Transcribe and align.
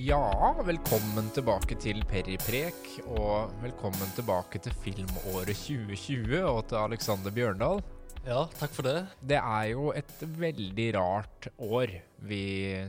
Ja, 0.00 0.54
velkommen 0.64 1.26
tilbake 1.34 1.76
til 1.80 1.98
Periprek, 2.08 2.78
og 3.18 3.50
velkommen 3.60 4.12
tilbake 4.16 4.60
til 4.62 4.72
filmåret 4.80 5.50
2020 5.58 6.38
og 6.46 6.60
til 6.70 6.78
Alexander 6.80 7.34
Bjørndal. 7.34 7.82
Ja, 8.24 8.44
takk 8.60 8.72
for 8.76 8.86
det. 8.86 8.94
Det 9.24 9.36
er 9.40 9.66
jo 9.72 9.90
et 9.96 10.14
veldig 10.40 10.86
rart 10.96 11.50
år 11.64 11.92
vi 12.30 12.40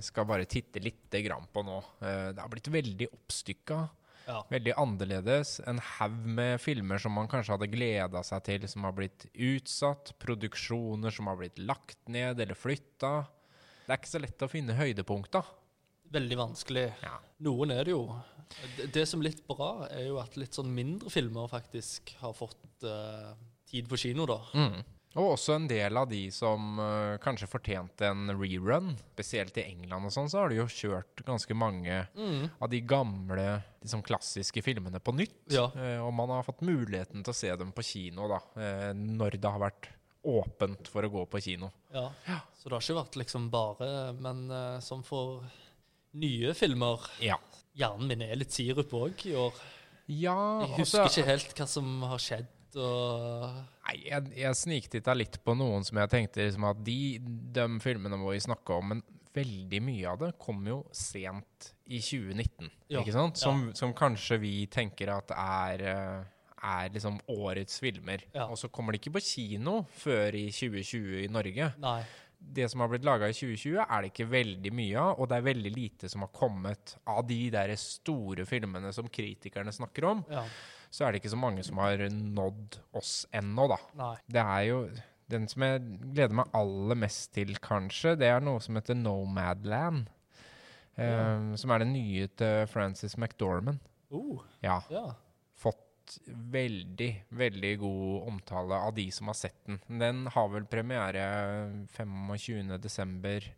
skal 0.03 0.27
bare 0.29 0.47
titte 0.51 0.83
litt 0.83 1.17
grann 1.25 1.47
på 1.51 1.63
nå. 1.67 1.79
Eh, 2.03 2.31
Det 2.31 2.39
har 2.43 2.49
blitt 2.51 2.71
veldig 2.71 3.07
oppstykka, 3.11 3.89
Ja. 4.27 4.43
veldig 4.51 4.73
annerledes. 4.77 5.59
En 5.67 5.79
haug 5.79 6.25
med 6.25 6.61
filmer 6.61 6.97
som 6.99 7.11
man 7.13 7.27
kanskje 7.27 7.57
hadde 7.57 7.71
gleda 7.71 8.23
seg 8.23 8.43
til, 8.43 8.67
som 8.67 8.83
har 8.83 8.91
blitt 8.93 9.25
utsatt. 9.35 10.13
Produksjoner 10.19 11.11
som 11.11 11.27
har 11.27 11.35
blitt 11.35 11.57
lagt 11.57 12.07
ned 12.07 12.39
eller 12.39 12.55
flytta. 12.55 13.27
Det 13.87 13.89
er 13.89 13.97
ikke 13.97 14.19
så 14.19 14.21
lett 14.21 14.37
å 14.39 14.49
finne 14.49 14.77
høydepunkta. 14.77 15.43
Veldig 16.11 16.37
vanskelig. 16.37 16.87
Ja. 17.03 17.17
Noen 17.47 17.71
er 17.75 17.87
det 17.87 17.95
jo. 17.95 18.05
Det, 18.77 18.89
det 18.91 19.05
som 19.07 19.21
er 19.21 19.29
litt 19.29 19.45
bra, 19.47 19.87
er 19.87 20.09
jo 20.09 20.17
at 20.19 20.35
litt 20.39 20.57
sånn 20.57 20.71
mindre 20.75 21.11
filmer 21.13 21.47
faktisk 21.51 22.11
har 22.19 22.33
fått 22.35 22.83
uh, 22.83 23.31
tid 23.69 23.87
på 23.87 23.99
kino, 23.99 24.27
da. 24.27 24.41
Mm. 24.57 24.81
Og 25.19 25.33
også 25.33 25.57
en 25.57 25.65
del 25.67 25.97
av 25.99 26.07
de 26.07 26.21
som 26.31 26.79
uh, 26.79 27.17
kanskje 27.23 27.49
fortjente 27.51 28.07
en 28.07 28.31
rerun. 28.31 28.93
Spesielt 29.11 29.57
i 29.59 29.65
England 29.67 30.07
og 30.07 30.13
sånn, 30.15 30.29
så 30.31 30.43
har 30.43 30.51
de 30.51 30.61
jo 30.61 30.67
kjørt 30.71 31.23
ganske 31.27 31.55
mange 31.57 31.97
av 32.07 32.69
de 32.71 32.79
gamle, 32.87 33.47
liksom 33.83 34.03
klassiske 34.07 34.63
filmene 34.63 35.01
på 35.03 35.15
nytt. 35.15 35.41
Ja. 35.51 35.67
Uh, 35.75 35.99
og 36.05 36.13
man 36.15 36.31
har 36.31 36.47
fått 36.47 36.63
muligheten 36.63 37.25
til 37.25 37.35
å 37.35 37.39
se 37.41 37.51
dem 37.59 37.73
på 37.75 37.87
kino, 37.87 38.29
da. 38.31 38.39
Uh, 38.55 38.91
når 38.95 39.39
det 39.39 39.51
har 39.51 39.63
vært 39.63 39.91
åpent 40.21 40.87
for 40.91 41.03
å 41.03 41.09
gå 41.11 41.25
på 41.33 41.39
kino. 41.41 41.71
Ja. 41.91 42.05
Så 42.55 42.69
det 42.69 42.75
har 42.75 42.83
ikke 42.83 42.99
vært 42.99 43.15
liksom 43.17 43.47
bare 43.49 43.87
Men 44.13 44.43
som 44.85 45.01
for 45.01 45.47
nye 46.13 46.53
filmer 46.57 47.05
Ja. 47.23 47.37
Hjernen 47.77 48.07
min 48.11 48.21
er 48.25 48.35
litt 48.35 48.51
sirup 48.51 48.91
òg 48.97 49.21
i 49.29 49.35
år. 49.39 49.53
Ja, 50.11 50.35
Jeg 50.65 50.81
husker 50.81 51.05
husker 51.05 51.21
ikke 51.21 51.29
helt 51.29 51.53
hva 51.55 51.67
som 51.71 52.01
har 52.03 52.19
skjedd. 52.19 52.49
Og 52.75 53.45
Nei, 53.87 53.95
jeg, 54.07 54.27
jeg 54.39 54.55
sniktitta 54.59 55.13
litt 55.15 55.37
på 55.43 55.55
noen 55.59 55.83
som 55.87 55.97
jeg 55.99 56.11
tenkte 56.11 56.43
liksom 56.45 56.67
at 56.69 56.83
de, 56.87 56.97
de 57.51 57.65
filmene 57.83 58.19
må 58.19 58.31
vi 58.31 58.39
snakke 58.43 58.75
om, 58.77 58.93
men 58.93 59.01
veldig 59.35 59.79
mye 59.83 60.07
av 60.11 60.19
det 60.19 60.29
kom 60.39 60.59
jo 60.67 60.81
sent 60.95 61.71
i 61.87 61.99
2019, 62.03 62.69
Ja, 62.91 62.99
ikke 63.01 63.15
sant? 63.15 63.39
Som, 63.39 63.69
som 63.75 63.93
kanskje 63.95 64.37
vi 64.43 64.53
tenker 64.71 65.11
at 65.15 65.31
er, 65.35 65.83
eh, 65.87 66.55
er 66.71 66.91
liksom 66.95 67.19
årets 67.31 67.79
filmer. 67.83 68.23
Ja. 68.35 68.49
Og 68.51 68.59
så 68.59 68.67
kommer 68.71 68.91
de 68.95 68.99
ikke 69.01 69.13
på 69.15 69.23
kino 69.23 69.81
før 69.99 70.35
i 70.39 70.49
2020 70.51 71.23
i 71.25 71.31
Norge. 71.31 71.71
Nei. 71.83 72.01
Det 72.41 72.65
som 72.71 72.81
har 72.83 72.89
blitt 72.91 73.05
laga 73.07 73.29
i 73.29 73.35
2020, 73.37 73.77
er 73.85 74.01
det 74.01 74.09
ikke 74.11 74.25
veldig 74.31 74.71
mye 74.75 74.97
av, 74.99 75.19
og 75.21 75.29
det 75.29 75.37
er 75.37 75.45
veldig 75.45 75.71
lite 75.75 76.09
som 76.11 76.25
har 76.25 76.31
kommet 76.35 76.95
av 77.07 77.21
de 77.29 77.37
der 77.53 77.71
store 77.79 78.43
filmene 78.49 78.91
som 78.93 79.07
kritikerne 79.07 79.71
snakker 79.71 80.07
om. 80.09 80.23
Ja. 80.29 80.43
Så 80.91 81.05
er 81.05 81.11
det 81.13 81.21
ikke 81.21 81.31
så 81.31 81.39
mange 81.39 81.63
som 81.63 81.77
har 81.79 82.01
nådd 82.11 82.79
oss 82.99 83.25
ennå, 83.31 83.69
da. 83.71 83.77
Nei. 84.01 84.15
Det 84.27 84.41
er 84.43 84.65
jo 84.71 84.81
Den 85.31 85.45
som 85.47 85.63
jeg 85.63 85.79
gleder 86.11 86.35
meg 86.35 86.49
aller 86.59 86.97
mest 86.99 87.29
til, 87.31 87.53
kanskje, 87.63 88.17
det 88.19 88.27
er 88.27 88.41
noe 88.43 88.59
som 88.59 88.75
heter 88.75 88.97
Nomadland. 88.99 90.09
Eh, 90.99 91.55
Som 91.55 91.71
er 91.71 91.79
det 91.79 91.87
nye 91.87 92.27
til 92.27 92.65
Frances 92.67 93.15
McDormand. 93.17 93.79
Oh, 94.11 94.41
Ja. 94.61 94.81
ja. 94.91 95.05
Fått 96.11 96.27
veldig, 96.51 97.25
veldig 97.29 97.71
god 97.79 98.27
omtale 98.27 98.75
av 98.75 98.93
de 98.95 99.05
som 99.11 99.27
har 99.31 99.37
sett 99.39 99.65
den. 99.65 99.79
Den 99.87 100.25
har 100.27 100.49
vel 100.51 100.65
premiere 100.65 101.23
25.12. 101.97 103.51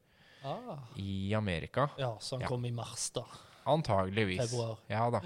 Ah. 0.46 0.78
i 0.96 1.34
Amerika. 1.34 1.90
ja, 1.98 2.18
så 2.20 2.36
han 2.36 2.42
Ja. 2.42 2.48
kom 2.48 2.66
i 2.66 2.72
mars, 2.72 3.10
da. 3.10 3.26
Antageligvis. 3.64 4.52
Februar. 4.52 4.78
Ja 4.88 5.10
da. 5.10 5.22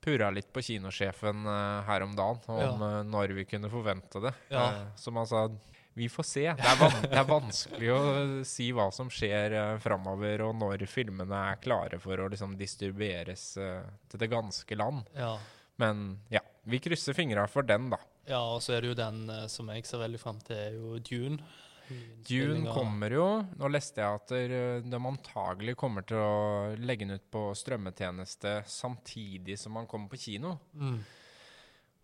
Purra 0.00 0.30
litt 0.30 0.52
på 0.52 0.62
kinosjefen 0.62 1.46
uh, 1.46 1.82
her 1.86 2.02
om 2.02 2.16
dagen 2.16 2.40
om 2.46 2.58
Ja. 2.58 2.98
eh, 2.98 3.02
når 3.04 3.28
vi 3.34 3.44
kunne 3.44 3.70
forvente 3.70 4.20
det. 4.20 4.34
Ja. 4.48 4.72
Uh, 4.72 4.96
som 4.96 5.16
han 5.16 5.26
sa 5.26 5.48
vi 5.94 6.08
får 6.08 6.22
se. 6.22 6.52
Det 6.52 6.66
er, 6.66 7.00
det 7.08 7.16
er 7.16 7.24
vanskelig 7.24 7.92
å 7.94 8.44
si 8.44 8.72
hva 8.72 8.90
som 8.92 9.08
skjer 9.08 9.54
uh, 9.54 9.78
framover, 9.78 10.42
og 10.42 10.54
når 10.58 10.84
filmene 10.86 11.38
er 11.52 11.56
klare 11.62 11.98
for 11.98 12.18
å 12.18 12.28
liksom 12.28 12.56
distribueres 12.58 13.56
uh, 13.56 13.86
til 14.10 14.18
det 14.20 14.28
ganske 14.34 14.76
land. 14.76 15.06
Ja. 15.14 15.38
Men 15.76 16.20
ja, 16.28 16.40
vi 16.66 16.80
krysser 16.82 17.16
fingra 17.16 17.46
for 17.50 17.66
den, 17.66 17.90
da. 17.92 18.00
ja, 18.28 18.40
og 18.40 18.60
så 18.64 18.76
er 18.76 18.82
det 18.82 18.92
jo 18.92 18.98
den 18.98 19.22
eh, 19.32 19.46
som 19.52 19.70
jeg 19.72 19.86
ser 19.86 20.02
veldig 20.02 20.22
frem 20.22 20.42
til, 20.46 20.58
er 20.58 20.76
jo 20.76 20.98
Dune. 20.98 21.40
Dune 22.26 22.72
kommer 22.74 23.12
jo. 23.14 23.26
Nå 23.60 23.68
leste 23.70 24.02
jeg 24.02 24.18
at 24.18 24.32
de 24.82 24.98
antagelig 24.98 25.76
kommer 25.78 26.02
til 26.02 26.18
å 26.18 26.72
legge 26.82 27.06
den 27.06 27.20
ut 27.20 27.28
på 27.30 27.44
strømmetjeneste 27.54 28.56
samtidig 28.66 29.54
som 29.60 29.76
man 29.78 29.86
kommer 29.86 30.10
på 30.10 30.18
kino. 30.24 30.56
Mm. 30.74 30.98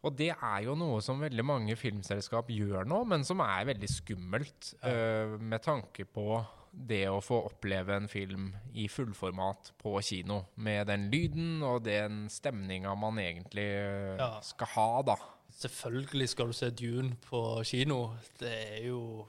Og 0.02 0.14
det 0.18 0.32
er 0.34 0.64
jo 0.66 0.74
noe 0.78 0.98
som 1.04 1.20
veldig 1.22 1.44
mange 1.46 1.76
filmselskap 1.78 2.50
gjør 2.50 2.86
nå, 2.90 3.04
men 3.10 3.26
som 3.26 3.42
er 3.44 3.68
veldig 3.70 3.90
skummelt 3.90 4.72
eh, 4.86 5.36
med 5.38 5.62
tanke 5.62 6.06
på 6.10 6.40
det 6.72 7.05
å 7.12 7.19
få 7.21 7.43
oppleve 7.50 7.94
en 7.99 8.09
film 8.09 8.47
i 8.75 8.87
fullformat 8.88 9.72
på 9.83 9.93
kino. 10.03 10.47
Med 10.56 10.87
den 10.88 11.10
lyden 11.12 11.60
og 11.69 11.83
den 11.84 12.25
stemninga 12.33 12.94
man 12.97 13.21
egentlig 13.21 13.66
eh, 13.77 14.16
Ja. 14.19 14.41
skal 14.41 14.66
ha, 14.77 15.03
da. 15.12 15.16
Selvfølgelig 15.53 16.28
skal 16.33 16.49
du 16.49 16.56
se 16.56 16.71
Dune 16.71 17.16
på 17.28 17.43
kino. 17.69 18.15
Det 18.41 18.53
er 18.78 18.87
jo 18.88 19.28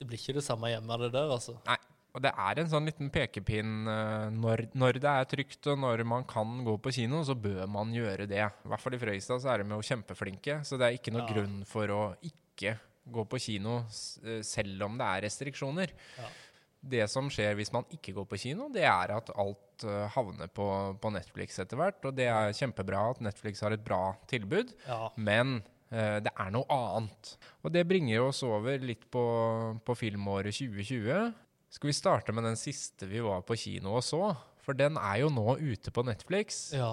Det 0.00 0.06
blir 0.06 0.18
ikke 0.18 0.34
det 0.38 0.44
samme 0.46 0.70
hjemme, 0.70 0.96
det 1.02 1.12
der, 1.12 1.28
altså. 1.34 1.56
Nei. 1.66 1.76
Og 2.16 2.22
det 2.24 2.30
er 2.32 2.58
en 2.62 2.70
sånn 2.70 2.86
liten 2.88 3.10
pekepinn 3.12 3.86
eh, 3.86 4.30
når, 4.32 4.62
når 4.74 4.96
det 5.02 5.10
er 5.12 5.26
trygt 5.28 5.66
og 5.70 5.78
når 5.82 6.00
man 6.08 6.24
kan 6.24 6.62
gå 6.64 6.78
på 6.82 6.90
kino, 6.96 7.20
så 7.22 7.34
bør 7.36 7.66
man 7.68 7.92
gjøre 7.92 8.24
det. 8.30 8.40
I 8.64 8.68
hvert 8.72 8.80
fall 8.80 8.94
i 8.96 8.98
Frøystad 9.02 9.42
så 9.44 9.50
er 9.52 9.62
de 9.62 9.74
jo 9.76 9.82
kjempeflinke, 9.84 10.60
så 10.64 10.78
det 10.80 10.86
er 10.88 10.96
ikke 10.96 11.12
noe 11.14 11.26
Ja. 11.26 11.34
grunn 11.34 11.60
for 11.68 11.86
å 11.92 12.02
ikke 12.24 12.78
gå 13.12 13.24
på 13.28 13.38
kino 13.40 13.76
eh, 14.24 14.40
selv 14.42 14.82
om 14.88 14.96
det 14.98 15.06
er 15.06 15.26
restriksjoner. 15.28 15.92
Ja. 16.16 16.30
Det 16.80 17.08
som 17.10 17.26
skjer 17.32 17.56
hvis 17.58 17.72
man 17.74 17.84
ikke 17.90 18.12
går 18.14 18.26
på 18.30 18.38
kino, 18.38 18.68
det 18.70 18.84
er 18.86 19.10
at 19.16 19.30
alt 19.34 19.82
eh, 19.84 20.04
havner 20.14 20.46
på, 20.54 20.66
på 21.02 21.10
Netflix 21.10 21.58
etter 21.58 21.76
hvert. 21.80 21.98
Og 22.06 22.14
det 22.14 22.28
er 22.30 22.52
kjempebra 22.54 23.10
at 23.10 23.20
Netflix 23.20 23.60
har 23.66 23.74
et 23.74 23.82
bra 23.84 24.14
tilbud. 24.30 24.70
Ja. 24.86 25.08
Men 25.16 25.56
uh, 25.92 26.18
det 26.22 26.30
er 26.38 26.50
noe 26.54 26.64
annet. 26.70 27.32
Og 27.66 27.72
det 27.74 27.82
bringer 27.90 28.22
oss 28.28 28.44
over 28.46 28.78
litt 28.78 29.08
på, 29.10 29.24
på 29.84 29.96
filmåret 29.98 30.54
2020. 30.54 31.34
Skal 31.74 31.90
vi 31.90 31.96
starte 31.98 32.32
med 32.32 32.46
den 32.46 32.56
siste 32.56 33.08
vi 33.10 33.20
var 33.26 33.42
på 33.44 33.58
kino 33.58 33.96
og 33.98 34.04
så? 34.06 34.22
For 34.64 34.76
den 34.78 34.96
er 35.00 35.18
jo 35.24 35.28
nå 35.34 35.58
ute 35.58 35.90
på 35.92 36.04
Netflix, 36.06 36.68
Ja. 36.76 36.92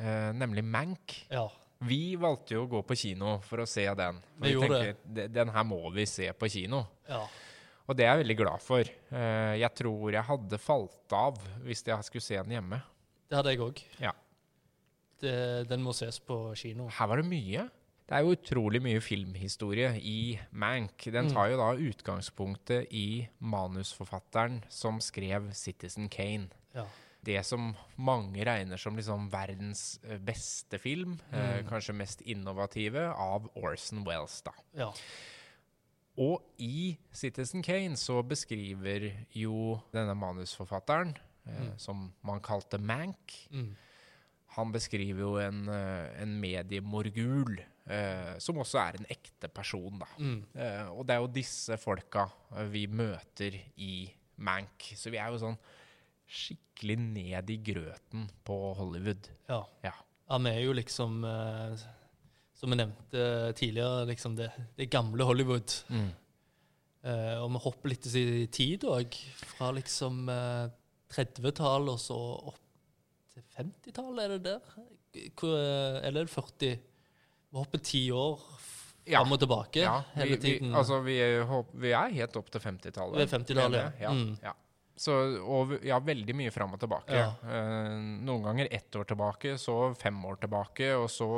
uh, 0.00 0.32
nemlig 0.32 0.64
Mank. 0.64 1.20
ja. 1.30 1.44
Vi 1.84 2.14
valgte 2.16 2.54
jo 2.54 2.62
å 2.64 2.68
gå 2.72 2.78
på 2.88 2.94
kino 2.96 3.34
for 3.44 3.60
å 3.60 3.66
se 3.68 3.82
den. 3.98 4.16
Vi, 4.40 4.46
Vi 4.48 4.52
gjorde 4.54 4.68
tenker, 4.80 4.94
"De- 5.12 5.26
Den 5.28 5.50
her 5.52 5.62
må 5.68 5.92
vi 5.92 6.06
se 6.08 6.30
på 6.32 6.48
kino. 6.48 6.86
ja. 7.06 7.26
Og 7.88 7.96
det 7.96 8.04
er 8.04 8.16
jeg 8.16 8.24
veldig 8.24 8.36
glad 8.40 8.60
for. 8.62 8.80
Eh, 9.12 9.54
jeg 9.60 9.74
tror 9.78 10.12
jeg 10.12 10.22
hadde 10.26 10.58
falt 10.58 11.12
av 11.12 11.38
hvis 11.64 11.84
jeg 11.86 12.02
skulle 12.04 12.22
se 12.22 12.36
den 12.42 12.56
hjemme. 12.56 12.82
Det 13.30 13.36
hadde 13.38 13.52
jeg 13.54 13.60
òg. 13.60 13.82
Ja. 14.02 14.12
Den 15.20 15.82
må 15.82 15.94
ses 15.96 16.18
på 16.20 16.52
kino. 16.58 16.88
Her 16.92 17.08
var 17.08 17.22
det 17.22 17.28
mye. 17.30 17.68
Det 18.06 18.14
er 18.14 18.22
jo 18.22 18.34
utrolig 18.36 18.78
mye 18.84 19.00
filmhistorie 19.02 19.88
i 19.98 20.38
Mank. 20.52 21.08
Den 21.10 21.26
Mm. 21.26 21.32
tar 21.32 21.48
jo 21.50 21.56
da 21.56 21.72
utgangspunktet 21.74 22.86
i 22.92 23.28
manusforfatteren 23.40 24.62
som 24.68 25.00
skrev 25.00 25.50
'Citizen 25.52 26.08
Kane'. 26.08 26.50
Ja. 26.74 26.84
Det 27.24 27.44
som 27.44 27.74
mange 27.98 28.44
regner 28.44 28.76
som 28.78 28.94
liksom 28.96 29.28
verdens 29.30 29.98
eh, 30.08 30.18
beste 30.18 30.78
film, 30.78 31.18
eh, 31.32 31.62
Mm. 31.62 31.68
kanskje 31.68 31.94
mest 31.94 32.20
innovative, 32.22 33.12
av 33.16 33.48
Orson 33.56 34.04
Wells. 34.04 34.40
da. 34.42 34.52
ja. 34.76 34.92
Og 36.18 36.42
i 36.58 36.96
Citizen 37.12 37.62
Kane 37.62 37.96
så 38.00 38.22
beskriver 38.24 39.10
jo 39.36 39.80
denne 39.92 40.14
manusforfatteren, 40.16 41.14
eh, 41.46 41.60
Mm. 41.60 41.78
som 41.78 42.12
man 42.24 42.40
kalte 42.40 42.78
Mank, 42.80 43.48
Mm. 43.52 43.76
han 44.56 44.72
beskriver 44.72 45.18
jo 45.20 45.36
en, 45.36 45.68
eh, 45.68 46.22
en 46.22 46.40
mediemorgul, 46.40 47.58
eh, 47.86 48.38
som 48.38 48.56
også 48.56 48.78
er 48.78 48.96
en 48.98 49.06
ekte 49.10 49.48
person, 49.52 49.98
da. 49.98 50.06
Mm. 50.18 50.44
Eh, 50.54 50.88
og 50.90 51.06
det 51.06 51.14
er 51.16 51.20
jo 51.20 51.26
disse 51.28 51.76
folka 51.78 52.30
eh, 52.56 52.64
vi 52.64 52.86
møter 52.86 53.60
i 53.76 54.10
Mank. 54.38 54.92
Så 54.96 55.10
vi 55.10 55.18
er 55.18 55.28
jo 55.30 55.38
sånn 55.38 55.58
skikkelig 56.28 56.98
ned 56.98 57.50
i 57.50 57.56
grøten 57.58 58.28
på 58.44 58.74
Hollywood. 58.76 59.28
ja. 59.48 59.62
Ja. 59.84 59.92
Han 60.28 60.44
er 60.46 60.58
jo 60.64 60.72
liksom 60.72 61.22
eh, 61.24 61.76
Som 62.56 62.72
vi 62.72 62.78
nevnte 62.80 63.52
tidligere, 63.56 64.06
liksom 64.08 64.36
det, 64.38 64.48
det 64.78 64.88
gamle 64.92 65.26
Hollywood. 65.28 65.74
Mm. 65.92 66.08
Eh, 67.06 67.34
og 67.38 67.50
vi 67.52 67.62
hopper 67.66 67.92
litt 67.92 68.06
i 68.16 68.46
tid 68.52 68.86
òg. 68.88 69.16
Fra 69.52 69.70
liksom 69.76 70.24
eh, 70.32 70.66
30-tallet 71.12 71.92
og 71.92 72.00
så 72.02 72.18
opp 72.50 72.62
til 73.34 73.44
50-tallet, 73.58 74.22
er 74.24 74.34
det 74.36 74.42
der? 74.48 74.76
Hvor, 75.36 75.52
eh, 75.52 76.00
eller 76.08 76.24
er 76.24 76.30
det 76.30 76.32
40? 76.32 76.78
Vi 77.46 77.60
hopper 77.60 77.82
ti 77.84 78.06
år 78.12 78.40
Ja. 79.06 79.20
fram 79.20 79.36
og 79.36 79.38
tilbake 79.38 79.84
Ja, 79.84 80.02
vi, 80.14 80.20
hele 80.20 80.36
vi, 80.42 80.54
altså 80.74 80.98
vi, 81.00 81.14
er, 81.22 81.44
vi 81.78 81.92
er 81.94 82.14
helt 82.16 82.36
opp 82.36 82.48
til 82.50 82.60
50-tallet. 82.64 83.20
Vi 83.20 83.22
er 83.22 83.34
50-tallet, 83.38 84.00
ja. 84.00 84.08
ja. 84.08 84.14
Mm. 84.16 84.38
ja. 84.42 84.54
Så, 84.96 85.12
og 85.44 85.76
ja, 85.84 85.98
veldig 86.00 86.34
mye 86.34 86.50
fram 86.50 86.72
og 86.72 86.80
tilbake. 86.80 87.12
Ja. 87.12 87.28
Uh, 87.44 88.00
noen 88.24 88.46
ganger 88.48 88.70
ett 88.72 88.96
år 88.96 89.04
tilbake, 89.04 89.58
så 89.60 89.92
fem 89.94 90.16
år 90.24 90.40
tilbake, 90.40 90.88
og 90.96 91.10
så 91.12 91.28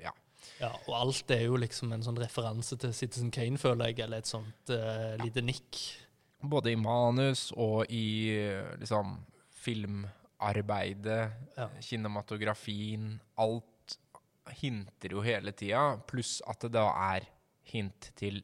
ja. 0.00 0.08
Ja, 0.08 0.14
og 0.60 0.94
alt 0.96 1.30
er 1.30 1.44
jo 1.46 1.56
liksom 1.60 1.92
en 1.94 2.02
sånn 2.02 2.18
referanse 2.18 2.76
til 2.80 2.92
Citizen 2.96 3.30
Kane, 3.34 3.58
føler 3.60 3.92
jeg, 3.92 4.00
eller 4.06 4.18
et 4.24 4.26
sånt 4.30 4.70
eh, 4.74 5.14
lite 5.22 5.42
nikk. 5.44 5.78
Både 6.42 6.72
i 6.72 6.76
manus 6.78 7.48
og 7.56 7.86
i 7.90 8.04
eh, 8.34 8.74
liksom 8.80 9.16
filmarbeidet, 9.64 11.32
Ja. 11.56 11.68
kinematografien. 11.82 13.20
Alt 13.38 13.98
hinter 14.60 15.08
jo 15.12 15.20
hele 15.22 15.52
tida, 15.52 15.98
pluss 16.08 16.40
at 16.48 16.60
det 16.64 16.72
da 16.72 16.86
er 17.14 17.26
hint 17.68 18.12
til 18.16 18.42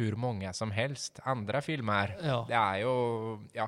hvor 0.00 0.16
mange 0.16 0.48
som 0.56 0.70
helst 0.72 1.20
andre 1.28 1.60
filmer. 1.62 2.14
Ja. 2.24 2.44
Det 2.48 2.56
er 2.56 2.80
jo 2.84 3.40
Ja. 3.54 3.66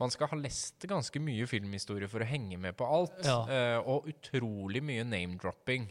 Man 0.00 0.10
skal 0.10 0.28
ha 0.28 0.36
lest 0.36 0.78
ganske 0.86 1.18
mye 1.18 1.44
filmhistorie 1.50 2.06
for 2.08 2.20
å 2.22 2.24
henge 2.28 2.56
med 2.56 2.76
på 2.76 2.86
alt. 2.86 3.18
Ja. 3.24 3.40
eh, 3.50 3.78
og 3.82 4.06
utrolig 4.06 4.80
mye 4.80 5.02
name-dropping. 5.04 5.88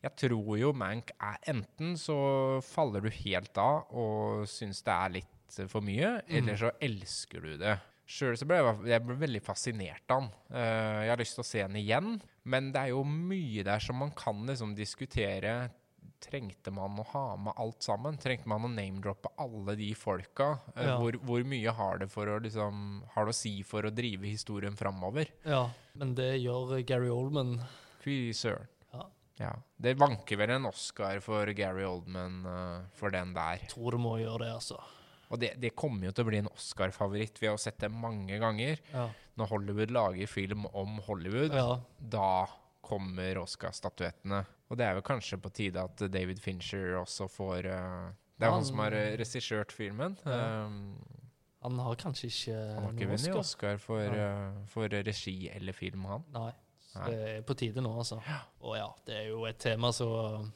Jeg 0.00 0.16
tror 0.16 0.54
jo 0.56 0.72
Mank 0.72 1.10
er 1.20 1.36
Enten 1.52 1.96
så 2.00 2.16
faller 2.64 3.04
du 3.04 3.10
helt 3.12 3.58
av 3.60 3.90
og 3.92 4.46
syns 4.48 4.80
det 4.86 4.94
er 4.94 5.14
litt 5.18 5.58
for 5.68 5.82
mye, 5.84 6.20
eller 6.30 6.56
så 6.56 6.70
elsker 6.80 7.42
du 7.42 7.56
det. 7.60 7.74
Sjøl 8.10 8.36
så 8.38 8.46
ble 8.48 8.56
jeg, 8.58 8.78
jeg 8.90 9.02
ble 9.06 9.16
veldig 9.20 9.40
fascinert 9.42 10.10
av 10.10 10.22
den. 10.24 10.30
Uh, 10.54 11.00
jeg 11.04 11.10
har 11.12 11.20
lyst 11.20 11.36
til 11.36 11.42
å 11.44 11.46
se 11.50 11.60
den 11.62 11.76
igjen, 11.78 12.08
men 12.50 12.70
det 12.74 12.80
er 12.80 12.92
jo 12.94 13.04
mye 13.06 13.62
der 13.66 13.82
som 13.82 14.00
man 14.02 14.10
kan 14.18 14.40
liksom 14.48 14.72
diskutere. 14.78 15.58
Trengte 16.20 16.72
man 16.74 16.98
å 17.00 17.04
ha 17.14 17.24
med 17.40 17.54
alt 17.62 17.84
sammen? 17.86 18.18
Trengte 18.20 18.48
man 18.50 18.66
å 18.66 18.70
name-droppe 18.72 19.30
alle 19.40 19.76
de 19.78 19.92
folka? 19.96 20.50
Uh, 20.74 20.82
Ja. 20.86 20.96
hvor, 21.00 21.16
hvor 21.24 21.46
mye 21.48 21.72
har 21.78 22.02
det, 22.02 22.10
for 22.12 22.28
å, 22.28 22.38
liksom, 22.44 23.02
har 23.14 23.28
det 23.28 23.34
å 23.36 23.38
si 23.40 23.54
for 23.66 23.86
å 23.88 23.94
drive 23.94 24.26
historien 24.28 24.76
framover? 24.78 25.30
ja. 25.44 25.68
Men 25.98 26.14
det 26.14 26.36
gjør 26.44 26.76
Gary 26.86 27.08
Oldman. 27.10 27.56
Fy 28.04 28.30
søren. 28.36 28.68
Ja. 29.40 29.54
Det 29.80 29.96
vanker 29.98 30.36
vel 30.36 30.54
en 30.58 30.68
Oscar 30.68 31.20
for 31.24 31.48
Gary 31.56 31.84
Oldman 31.88 32.40
uh, 32.44 32.88
for 32.96 33.12
den 33.14 33.32
der. 33.36 33.62
Tror 33.72 33.96
det 33.96 34.02
må 34.02 34.18
gjøre 34.20 34.44
det, 34.44 34.54
altså. 34.58 34.80
Og 35.30 35.38
det, 35.40 35.54
det 35.62 35.72
kommer 35.78 36.08
jo 36.08 36.14
til 36.14 36.26
å 36.26 36.28
bli 36.28 36.40
en 36.42 36.50
Oscar-favoritt. 36.50 37.38
Vi 37.40 37.48
har 37.48 37.58
sett 37.62 37.78
det 37.80 37.90
mange 37.94 38.40
ganger. 38.42 38.80
Ja. 38.90 39.06
Når 39.38 39.52
Hollywood 39.54 39.92
lager 39.94 40.30
film 40.30 40.66
om 40.74 40.98
Hollywood, 41.06 41.54
ja. 41.54 41.76
da 42.02 42.32
kommer 42.84 43.38
Oscar-statuettene. 43.44 44.42
Og 44.70 44.78
det 44.78 44.86
er 44.86 44.98
jo 44.98 45.06
kanskje 45.06 45.38
på 45.42 45.52
tide 45.54 45.82
at 45.86 46.02
David 46.10 46.42
Fincher 46.42 46.98
også 47.00 47.28
får 47.30 47.70
uh, 47.70 48.10
Det 48.34 48.46
er 48.46 48.50
han, 48.50 48.58
han 48.58 48.66
som 48.66 48.82
har 48.82 48.96
eh, 48.98 49.14
regissert 49.20 49.72
filmen. 49.74 50.18
Ja. 50.26 50.66
Um, 50.66 50.98
Han 51.60 51.78
har 51.84 51.96
kanskje 52.00 52.30
ikke 52.30 52.56
han 52.56 52.84
har 52.86 52.94
ikke 52.94 53.08
vunnet 53.10 53.34
Oscar. 53.36 53.74
Oscar 53.76 53.80
for, 53.82 54.20
eh, 54.24 54.60
for 54.72 54.88
regi 54.88 55.50
eller 55.52 55.76
film, 55.76 56.06
han. 56.08 56.22
Nei. 56.32 56.52
Så 56.90 57.06
det 57.06 57.18
er 57.30 57.42
på 57.46 57.54
tide 57.54 57.82
nå, 57.84 57.92
altså. 58.02 58.18
Og 58.66 58.74
ja, 58.74 58.88
det 59.06 59.14
er 59.20 59.28
jo 59.30 59.44
et 59.46 59.60
tema 59.62 59.92
som 59.94 60.48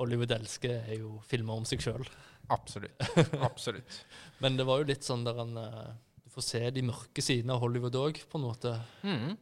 Hollywood 0.00 0.32
elsker, 0.34 0.86
er 0.88 1.02
jo 1.02 1.18
filmer 1.28 1.60
om 1.60 1.66
seg 1.68 1.84
sjøl. 1.84 2.06
Absolutt. 2.52 3.04
Absolutt. 3.44 3.98
Men 4.42 4.56
det 4.58 4.66
var 4.68 4.80
jo 4.80 4.88
litt 4.88 5.06
sånn 5.06 5.24
der 5.26 5.38
han 5.38 5.52
eh, 5.60 5.92
Du 6.24 6.32
får 6.34 6.46
se 6.48 6.62
de 6.74 6.84
mørke 6.88 7.24
sidene 7.24 7.54
av 7.54 7.62
Hollywood 7.62 7.98
òg, 8.00 8.22
på 8.28 8.40
en 8.40 8.46
måte. 8.48 8.74
Mm. 9.04 9.36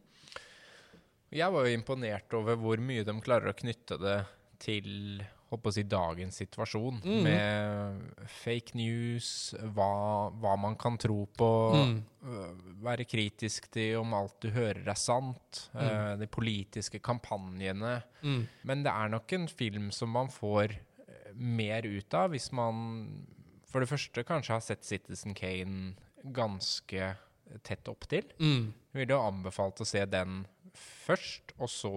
Jeg 1.31 1.55
var 1.55 1.67
jo 1.67 1.77
imponert 1.77 2.35
over 2.35 2.59
hvor 2.59 2.83
mye 2.83 3.07
de 3.07 3.15
klarer 3.23 3.53
å 3.53 3.57
knytte 3.57 3.97
det 4.01 4.17
til 4.61 5.23
håper 5.51 5.69
å 5.69 5.73
si, 5.75 5.83
dagens 5.83 6.37
situasjon. 6.41 7.01
Mhm. 7.03 7.23
Med 7.23 8.27
fake 8.43 8.75
news, 8.79 9.53
hva, 9.75 10.31
hva 10.39 10.53
man 10.59 10.75
kan 10.79 10.97
tro 10.97 11.25
på, 11.37 11.49
Mm. 11.75 12.03
øh, 12.23 12.83
være 12.83 13.05
kritisk 13.05 13.69
til 13.71 13.97
om 13.99 14.13
alt 14.13 14.39
du 14.41 14.49
hører 14.51 14.87
er 14.87 14.95
sant, 14.95 15.69
Mm. 15.73 15.81
øh, 15.81 16.19
de 16.19 16.27
politiske 16.27 16.99
kampanjene. 17.01 18.01
Mm. 18.23 18.47
Men 18.63 18.83
det 18.83 18.91
er 18.93 19.09
nok 19.09 19.33
en 19.33 19.47
film 19.47 19.91
som 19.91 20.09
man 20.09 20.27
får 20.29 20.71
øh, 20.71 21.35
mer 21.35 21.81
ut 21.85 22.13
av 22.13 22.29
hvis 22.31 22.51
man 22.53 23.25
for 23.67 23.79
det 23.79 23.89
første 23.89 24.23
kanskje 24.27 24.53
har 24.53 24.59
sett 24.61 24.83
Citizen 24.83 25.33
Kane 25.33 25.95
ganske 26.25 27.15
tett 27.63 27.87
opptil. 27.87 28.23
Mm. 28.39 28.73
Jeg 28.93 28.99
ville 29.07 29.15
jo 29.15 29.21
anbefalt 29.31 29.79
å 29.81 29.85
se 29.87 30.05
den 30.05 30.45
først, 30.75 31.53
og 31.59 31.67
så 31.69 31.91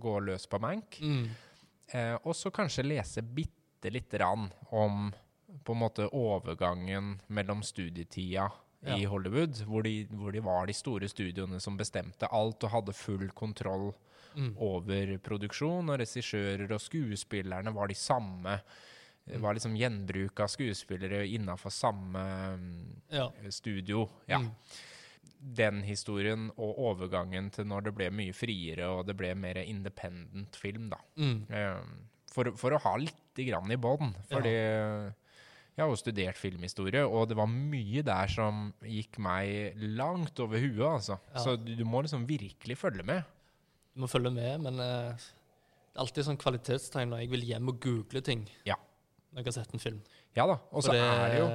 gå 0.00 0.20
løs 0.24 0.46
på 0.46 0.58
Mank. 0.60 0.98
Mm. 1.00 1.28
Eh, 1.92 2.16
og 2.24 2.34
så 2.36 2.50
kanskje 2.54 2.84
lese 2.86 3.22
bitte 3.22 3.90
lite 3.90 4.18
grann 4.18 4.48
om 4.70 5.08
på 5.64 5.72
en 5.74 5.80
måte 5.82 6.06
overgangen 6.14 7.16
mellom 7.28 7.62
studietida 7.66 8.50
i 8.96 9.04
Hollywood, 9.04 9.58
hvor 9.68 9.82
de, 9.84 10.06
hvor 10.16 10.32
de 10.32 10.40
var 10.40 10.66
de 10.66 10.72
store 10.72 11.08
studioene 11.10 11.58
som 11.60 11.76
bestemte 11.76 12.28
alt 12.32 12.62
og 12.64 12.70
hadde 12.76 12.94
full 12.96 13.28
kontroll 13.36 13.92
Mm. 14.30 14.52
over 14.62 15.16
produksjon, 15.18 15.88
og 15.90 15.98
regissører 15.98 16.70
og 16.70 16.78
skuespillerne 16.78 17.72
var 17.74 17.88
de 17.90 17.96
samme. 17.98 18.52
Det 19.26 19.40
var 19.42 19.56
liksom 19.56 19.74
gjenbruk 19.74 20.38
av 20.44 20.46
skuespillere 20.52 21.24
innafor 21.26 21.70
samme 21.74 22.22
mm, 22.54 23.00
Ja. 23.10 23.24
studio. 23.50 24.04
Ja 24.28 24.38
Mm. 24.38 24.52
Den 25.40 25.80
historien 25.86 26.50
og 26.60 26.78
overgangen 26.90 27.48
til 27.54 27.64
når 27.68 27.86
det 27.88 27.94
ble 27.96 28.10
mye 28.12 28.34
friere 28.36 28.90
og 28.92 29.06
det 29.08 29.16
ble 29.16 29.32
mer 29.38 29.62
independent 29.62 30.56
film, 30.60 30.90
da. 30.92 31.00
Mm. 31.16 31.38
Eh, 31.48 31.80
For, 32.30 32.52
for 32.60 32.76
å 32.76 32.78
ha 32.84 32.92
litt 33.00 33.40
grann 33.40 33.72
i 33.72 33.78
bånn. 33.80 34.12
Fordi 34.30 34.52
jeg 34.52 35.80
har 35.80 35.88
jo 35.88 35.96
studert 35.98 36.36
filmhistorie, 36.36 37.02
og 37.06 37.30
det 37.30 37.38
var 37.38 37.48
mye 37.48 38.02
der 38.04 38.28
som 38.30 38.68
gikk 38.84 39.16
meg 39.22 39.80
langt 39.96 40.38
over 40.44 40.60
huet, 40.60 40.84
altså. 40.84 41.16
Ja. 41.32 41.42
Så 41.42 41.56
du, 41.56 41.72
du 41.78 41.84
må 41.88 42.02
liksom 42.04 42.26
virkelig 42.28 42.76
følge 42.78 43.06
med. 43.06 43.24
Du 43.94 44.04
må 44.04 44.10
følge 44.10 44.30
med, 44.34 44.60
men 44.66 44.78
eh, 44.84 45.16
det 45.16 45.96
er 45.96 46.04
alltid 46.04 46.28
sånn 46.28 46.38
kvalitetstegn 46.38 47.10
når 47.10 47.24
jeg 47.24 47.32
vil 47.32 47.48
hjem 47.48 47.72
og 47.72 47.80
google 47.82 48.22
ting. 48.22 48.44
Ja. 48.68 48.76
Når 49.32 49.42
jeg 49.42 49.48
har 49.50 49.56
sett 49.56 49.74
en 49.74 49.82
film. 49.82 49.98
Ja 50.36 50.46
da. 50.46 50.60
Og 50.70 50.84
så 50.84 50.94
er 50.94 51.32
det 51.32 51.40
jo 51.40 51.48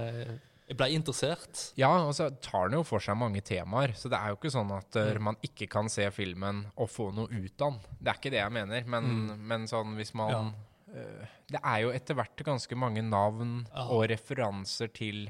Jeg 0.65 0.77
ble 0.79 0.87
interessert. 0.95 1.59
Ja, 1.77 1.91
og 2.07 2.15
så 2.17 2.31
tar 2.41 2.71
den 2.71 2.79
jo 2.79 2.85
for 2.87 3.03
seg 3.03 3.17
mange 3.21 3.41
temaer. 3.45 3.91
Så 3.93 4.09
det 4.09 4.17
er 4.17 4.31
jo 4.33 4.37
ikke 4.39 4.49
sånn 4.53 4.71
at 4.73 4.97
uh, 4.97 5.11
man 5.21 5.37
ikke 5.45 5.67
kan 5.69 5.89
se 5.93 6.07
filmen 6.15 6.63
og 6.73 6.89
få 6.89 7.11
noe 7.13 7.29
ut 7.29 7.61
av 7.61 7.75
den. 7.75 7.97
Det 7.99 8.09
er 8.09 8.17
ikke 8.17 8.31
det 8.33 8.39
jeg 8.41 8.55
mener, 8.55 8.87
men, 8.89 9.11
Mm. 9.15 9.43
men 9.51 9.67
sånn 9.69 9.93
hvis 9.99 10.13
man 10.17 10.49
uh, 10.89 11.25
Det 11.51 11.61
er 11.61 11.83
jo 11.83 11.91
etter 11.93 12.17
hvert 12.17 12.41
ganske 12.47 12.75
mange 12.81 13.03
navn 13.05 13.67
Aha. 13.75 13.91
og 13.93 14.07
referanser 14.09 14.89
til 14.95 15.27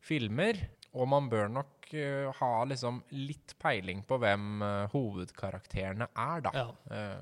filmer. 0.00 0.56
Og 0.96 1.04
man 1.12 1.28
bør 1.28 1.50
nok 1.52 1.90
uh, 1.92 2.32
ha 2.40 2.52
liksom 2.64 3.02
litt 3.12 3.58
peiling 3.60 4.00
på 4.08 4.16
hvem 4.22 4.62
hovedkarakterene 4.94 6.08
er, 6.16 6.40
da. 6.48 6.52
Ja, 6.56 7.18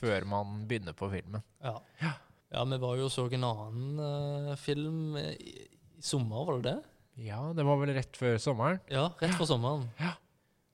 før 0.00 0.24
man 0.32 0.62
begynner 0.68 0.96
på 0.96 1.10
filmen. 1.12 1.44
Ja. 1.60 1.76
ja, 2.00 2.64
vi 2.64 2.80
var 2.80 2.96
jo 2.96 3.10
og 3.10 3.12
så 3.12 3.28
en 3.32 3.44
annen 3.48 4.00
eh, 4.00 4.56
film 4.60 5.16
i 5.20 5.68
sommer, 6.02 6.44
var 6.48 6.58
det 6.60 6.72
det? 6.72 6.78
Ja, 7.20 7.52
det 7.56 7.64
var 7.66 7.80
vel 7.80 7.92
rett 7.96 8.16
før 8.16 8.38
sommeren. 8.40 8.80
Ja, 8.90 9.10
rett 9.20 9.36
før 9.36 9.50
sommeren. 9.50 9.88
Ja. 10.00 10.14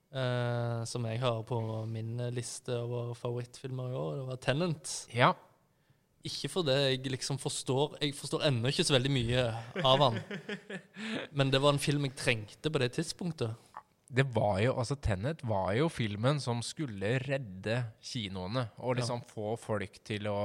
Uh, 0.08 0.86
som 0.88 1.04
jeg 1.04 1.20
har 1.20 1.42
på 1.44 1.58
min 1.90 2.16
liste 2.32 2.72
over 2.78 3.12
favorittfilmer 3.18 3.90
i 3.90 3.98
år. 3.98 4.16
Det 4.16 4.26
var 4.30 4.36
'Tenant'. 4.44 4.94
Ja. 5.12 5.32
Ikke 6.24 6.48
fordi 6.50 6.74
jeg 6.74 7.12
liksom 7.12 7.38
forstår 7.38 7.96
Jeg 8.02 8.14
forstår 8.14 8.48
ennå 8.48 8.68
ikke 8.68 8.84
så 8.84 8.96
veldig 8.96 9.12
mye 9.12 9.44
av 9.84 10.02
han. 10.02 10.18
Men 11.38 11.50
det 11.50 11.60
var 11.62 11.72
en 11.72 11.82
film 11.82 12.08
jeg 12.08 12.16
trengte 12.16 12.70
på 12.70 12.78
det 12.82 12.92
tidspunktet. 12.96 13.54
Det 14.08 14.24
var 14.34 14.58
jo, 14.64 14.72
altså 14.72 14.96
Tenet 14.96 15.42
var 15.44 15.74
jo 15.76 15.90
filmen 15.92 16.40
som 16.40 16.62
skulle 16.64 17.18
redde 17.20 17.82
kinoene, 18.00 18.70
og 18.80 18.96
liksom 18.96 19.20
få 19.28 19.52
folk 19.60 19.98
til 20.02 20.30
å 20.32 20.38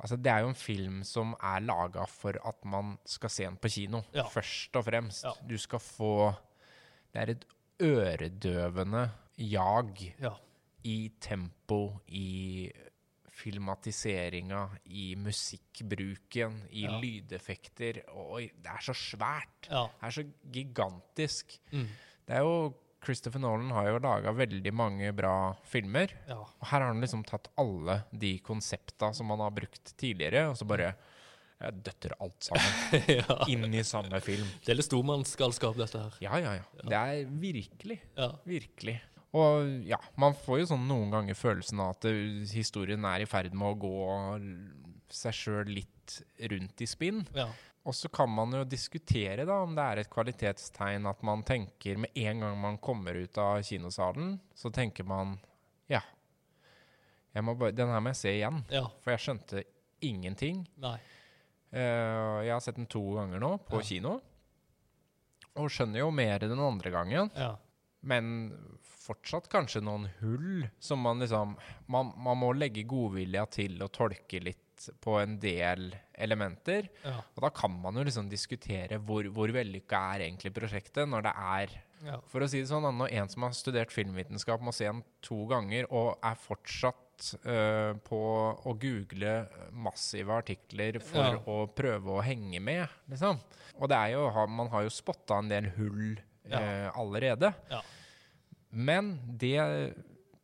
Altså, 0.00 0.16
det 0.16 0.26
er 0.26 0.38
jo 0.42 0.48
en 0.48 0.54
film 0.58 1.02
som 1.04 1.34
er 1.42 1.60
laga 1.60 2.04
for 2.10 2.34
at 2.48 2.64
man 2.64 2.96
skal 3.06 3.30
se 3.30 3.44
den 3.44 3.56
på 3.56 3.68
kino, 3.68 4.00
Ja. 4.14 4.26
først 4.28 4.76
og 4.76 4.84
fremst. 4.84 5.24
Ja. 5.24 5.30
Du 5.48 5.56
skal 5.58 5.78
få 5.78 6.32
Det 7.14 7.22
er 7.22 7.30
et 7.30 7.44
øredøvende 7.82 9.10
jag 9.38 10.14
Ja. 10.20 10.30
i 10.84 11.12
tempo, 11.20 11.98
i 12.08 12.70
filmatiseringa, 13.28 14.66
i 14.86 15.14
musikkbruken, 15.14 16.62
i 16.70 16.86
lydeffekter. 16.86 18.02
Oi, 18.14 18.48
det 18.62 18.66
er 18.70 18.82
så 18.82 18.94
svært! 18.94 19.68
Det 19.68 19.90
er 20.02 20.10
så 20.10 20.24
gigantisk. 20.52 21.56
Mm. 21.72 21.88
Det 22.26 22.36
er 22.36 22.40
jo 22.40 22.74
Christopher 23.04 23.42
Nolan 23.42 23.70
har 23.76 23.88
jo 23.90 23.98
laga 24.02 24.32
veldig 24.36 24.72
mange 24.74 25.10
bra 25.16 25.34
filmer. 25.68 26.12
ja. 26.28 26.38
Og 26.40 26.66
her 26.70 26.80
har 26.80 26.90
han 26.92 27.00
liksom 27.04 27.24
tatt 27.28 27.50
alle 27.60 28.00
de 28.12 28.38
konsepta 28.44 29.12
som 29.16 29.30
han 29.34 29.42
har 29.44 29.54
brukt 29.54 29.94
tidligere, 30.00 30.48
og 30.50 30.56
så 30.60 30.66
bare 30.68 30.94
jeg 31.64 31.80
døtter 31.86 32.12
alt 32.20 32.44
sammen 32.44 33.04
ja. 33.20 33.36
inn 33.48 33.72
i 33.72 33.84
samme 33.86 34.18
film. 34.20 34.46
Det 34.66 34.72
er 34.74 34.76
litt 34.80 34.88
stormannsgalskap, 34.88 35.76
dette 35.78 36.00
her. 36.02 36.16
Ja, 36.20 36.38
ja, 36.42 36.54
ja. 36.58 36.64
Det 36.82 36.98
er 36.98 37.30
virkelig, 37.40 38.00
Ja. 38.18 38.32
virkelig. 38.44 38.98
Og 39.34 39.66
ja, 39.88 39.96
man 40.20 40.34
får 40.38 40.60
jo 40.60 40.66
sånn 40.74 40.84
noen 40.86 41.10
ganger 41.10 41.34
følelsen 41.34 41.80
av 41.82 41.94
at 41.96 42.04
eh, 42.10 42.44
historien 42.52 43.02
er 43.08 43.24
i 43.24 43.26
ferd 43.26 43.54
med 43.56 43.66
å 43.72 43.78
gå 43.82 43.94
seg 45.14 45.34
sjøl 45.34 45.70
litt 45.74 46.18
rundt 46.52 46.84
i 46.84 46.86
spinn. 46.90 47.24
ja. 47.34 47.48
Og 47.84 47.94
så 47.94 48.08
kan 48.08 48.30
man 48.32 48.52
jo 48.56 48.62
diskutere 48.64 49.44
da 49.44 49.58
om 49.62 49.74
det 49.76 49.82
er 49.84 50.00
et 50.00 50.10
kvalitetstegn 50.12 51.04
at 51.10 51.22
man 51.26 51.42
tenker 51.44 51.98
med 52.00 52.16
en 52.16 52.40
gang 52.40 52.56
man 52.60 52.78
kommer 52.78 53.14
ut 53.20 53.36
av 53.38 53.60
kinosalen, 53.66 54.38
så 54.56 54.70
tenker 54.72 55.04
man 55.04 55.34
ja, 55.92 56.00
jeg 57.34 57.44
må 57.44 57.54
bare, 57.58 57.74
den 57.76 57.90
her 57.92 58.00
må 58.00 58.12
jeg 58.14 58.20
se 58.22 58.32
igjen, 58.38 58.62
Ja. 58.72 58.86
for 59.02 59.10
jeg 59.12 59.20
skjønte 59.24 59.64
ingenting. 60.00 60.62
Nei. 60.80 60.96
Uh, 61.74 62.40
jeg 62.46 62.52
har 62.54 62.60
sett 62.62 62.76
den 62.78 62.86
to 62.86 63.02
ganger 63.16 63.40
nå 63.42 63.52
på 63.66 63.80
Ja. 63.80 63.86
kino, 63.88 64.20
og 65.56 65.68
skjønner 65.70 65.98
jo 66.04 66.10
mer 66.14 66.38
den 66.38 66.58
andre 66.58 66.90
gangen. 66.94 67.30
Ja. 67.36 67.56
Men 68.02 68.52
fortsatt 69.04 69.48
kanskje 69.52 69.82
noen 69.84 70.08
hull 70.20 70.66
som 70.82 71.02
man 71.04 71.20
liksom 71.22 71.56
Man, 71.92 72.12
man 72.16 72.38
må 72.40 72.52
legge 72.56 72.86
godvilja 72.88 73.44
til 73.52 73.80
å 73.84 73.88
tolke 73.92 74.40
litt 74.42 74.60
på 75.00 75.14
en 75.20 75.36
del 75.40 75.92
elementer. 76.18 76.88
Ja. 77.06 77.20
Og 77.36 77.44
da 77.44 77.50
kan 77.54 77.70
man 77.80 77.94
jo 77.96 78.02
liksom 78.04 78.26
diskutere 78.28 78.98
hvor, 78.98 79.24
hvor 79.32 79.52
vellykka 79.54 80.00
er 80.16 80.24
egentlig 80.26 80.50
prosjektet, 80.56 81.06
når 81.08 81.28
det 81.28 81.34
er 81.54 81.76
Ja. 82.04 82.18
For 82.28 82.42
å 82.44 82.48
si 82.50 82.58
det 82.60 82.68
sånn, 82.68 82.84
når 82.98 83.14
en 83.16 83.30
som 83.32 83.46
har 83.46 83.54
studert 83.56 83.92
filmvitenskap, 83.94 84.60
må 84.60 84.74
se 84.76 84.84
den 84.90 84.98
to 85.24 85.38
ganger 85.48 85.86
og 85.88 86.18
er 86.26 86.34
fortsatt 86.36 87.30
øh, 87.46 87.94
på 88.04 88.18
å 88.66 88.74
google 88.82 89.46
massive 89.72 90.34
artikler 90.36 90.98
for 91.00 91.38
Ja. 91.38 91.40
å 91.48 91.64
prøve 91.70 92.18
å 92.18 92.20
henge 92.26 92.60
med, 92.60 92.84
liksom. 93.08 93.40
Og 93.78 93.88
det 93.88 93.96
er 93.96 94.10
jo, 94.18 94.26
man 94.52 94.68
har 94.74 94.82
jo 94.84 94.92
spotta 94.92 95.38
en 95.40 95.48
del 95.48 95.70
hull 95.78 96.18
eh, 96.50 96.90
allerede. 96.92 97.54
Ja. 97.72 97.80
Men 98.74 99.14
det 99.40 99.56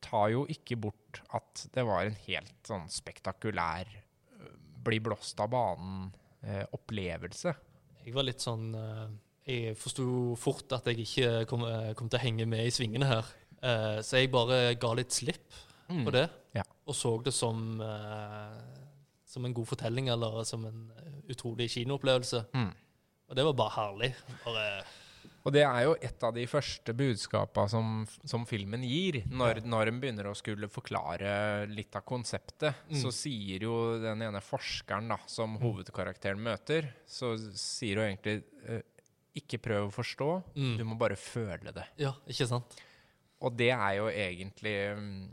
tar 0.01 0.31
jo 0.33 0.47
ikke 0.49 0.79
bort 0.81 1.21
at 1.37 1.67
det 1.75 1.83
var 1.85 2.07
en 2.07 2.17
helt 2.27 2.55
sånn 2.67 2.87
spektakulær 2.91 3.91
øh, 3.91 4.55
bli 4.87 5.01
blåst 5.05 5.41
av 5.45 5.51
banen-opplevelse. 5.53 7.53
Jeg 8.07 8.15
var 8.17 8.25
litt 8.27 8.41
sånn 8.41 8.71
eh, 8.79 9.09
Jeg 9.51 9.77
forsto 9.81 10.07
fort 10.41 10.73
at 10.77 10.87
jeg 10.89 11.03
ikke 11.05 11.31
kom, 11.51 11.67
eh, 11.69 11.91
kom 11.99 12.09
til 12.09 12.21
å 12.21 12.25
henge 12.25 12.47
med 12.49 12.65
i 12.69 12.73
svingene 12.75 13.09
her. 13.11 13.29
Eh, 13.61 13.99
så 14.07 14.23
jeg 14.23 14.31
bare 14.33 14.63
ga 14.81 14.95
litt 14.97 15.13
slipp 15.13 15.59
på 15.91 16.13
det, 16.15 16.29
Ja. 16.55 16.63
og 16.87 16.95
så 16.95 17.17
det 17.25 17.33
som 17.35 17.81
eh, 17.83 18.61
som 19.27 19.45
en 19.47 19.55
god 19.55 19.67
fortelling 19.67 20.09
eller 20.11 20.45
som 20.47 20.65
en 20.67 20.85
eh, 20.97 21.19
utrolig 21.35 21.67
kinoopplevelse. 21.75 22.45
Mm. 22.55 22.71
Og 23.31 23.37
det 23.39 23.45
var 23.47 23.55
bare 23.59 23.75
herlig. 23.77 24.11
Bare, 24.45 24.65
Og 25.47 25.53
det 25.55 25.63
er 25.65 25.85
jo 25.87 25.95
et 26.05 26.23
av 26.27 26.35
de 26.37 26.43
første 26.47 26.93
budskapa 26.93 27.65
som, 27.73 28.03
som 28.29 28.43
filmen 28.45 28.83
gir. 28.85 29.23
Når, 29.33 29.63
når 29.65 29.89
en 29.89 30.01
begynner 30.03 30.29
å 30.29 30.35
skulle 30.37 30.69
forklare 30.69 31.67
litt 31.73 31.97
av 31.97 32.05
konseptet, 32.05 32.75
Mm. 32.91 32.99
så 33.01 33.13
sier 33.15 33.63
jo 33.65 33.75
den 34.03 34.21
ene 34.27 34.41
forskeren 34.45 35.09
da, 35.09 35.17
som 35.27 35.57
hovedkarakteren 35.63 36.41
møter, 36.45 36.91
så 37.09 37.33
sier 37.57 37.97
hun 38.03 38.11
egentlig 38.11 38.43
eh, 38.69 38.83
ikke 39.41 39.61
prøv 39.63 39.89
å 39.89 39.95
forstå, 39.95 40.31
Mm. 40.57 40.77
du 40.77 40.85
må 40.85 40.99
bare 40.99 41.17
føle 41.17 41.73
det. 41.73 41.87
ja, 41.97 42.13
ikke 42.29 42.47
sant? 42.47 42.77
Og 43.41 43.57
det 43.57 43.71
er 43.73 43.95
jo 43.97 44.09
egentlig 44.13 44.77
mm, 44.99 45.31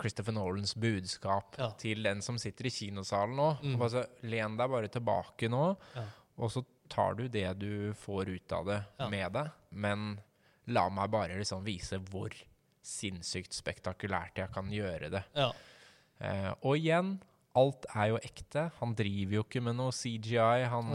Christopher 0.00 0.32
Nolans 0.32 0.74
budskap 0.78 1.56
Ja. 1.58 1.70
til 1.76 2.02
den 2.06 2.22
som 2.22 2.38
sitter 2.38 2.66
i 2.66 2.70
kinosalen 2.70 3.34
nå. 3.36 3.48
Mm. 3.64 3.80
Altså, 3.82 4.06
len 4.22 4.56
deg 4.56 4.70
bare 4.70 4.88
tilbake 4.88 5.48
nå, 5.50 5.76
Ja. 5.96 6.04
og 6.38 6.50
så 6.54 6.62
tar 6.90 7.14
du 7.18 7.28
det 7.32 7.46
du 7.62 7.92
får 7.94 8.28
ut 8.34 8.52
av 8.52 8.66
det, 8.66 8.80
Ja. 8.98 9.08
med 9.08 9.32
deg. 9.32 9.50
Men 9.72 10.20
la 10.66 10.88
meg 10.90 11.10
bare 11.10 11.38
liksom 11.38 11.64
vise 11.64 11.98
hvor 12.10 12.30
sinnssykt 12.82 13.52
spektakulært 13.56 14.38
jeg 14.40 14.52
kan 14.54 14.70
gjøre 14.72 15.10
det. 15.10 15.24
Ja. 15.36 15.50
Eh, 16.20 16.52
og 16.62 16.76
igjen, 16.76 17.14
alt 17.56 17.86
er 17.94 18.08
jo 18.12 18.18
ekte. 18.24 18.70
Han 18.80 18.94
driver 18.94 19.38
jo 19.38 19.42
ikke 19.44 19.62
med 19.62 19.76
noe 19.76 19.90
CGI. 19.92 20.64
Han, 20.70 20.90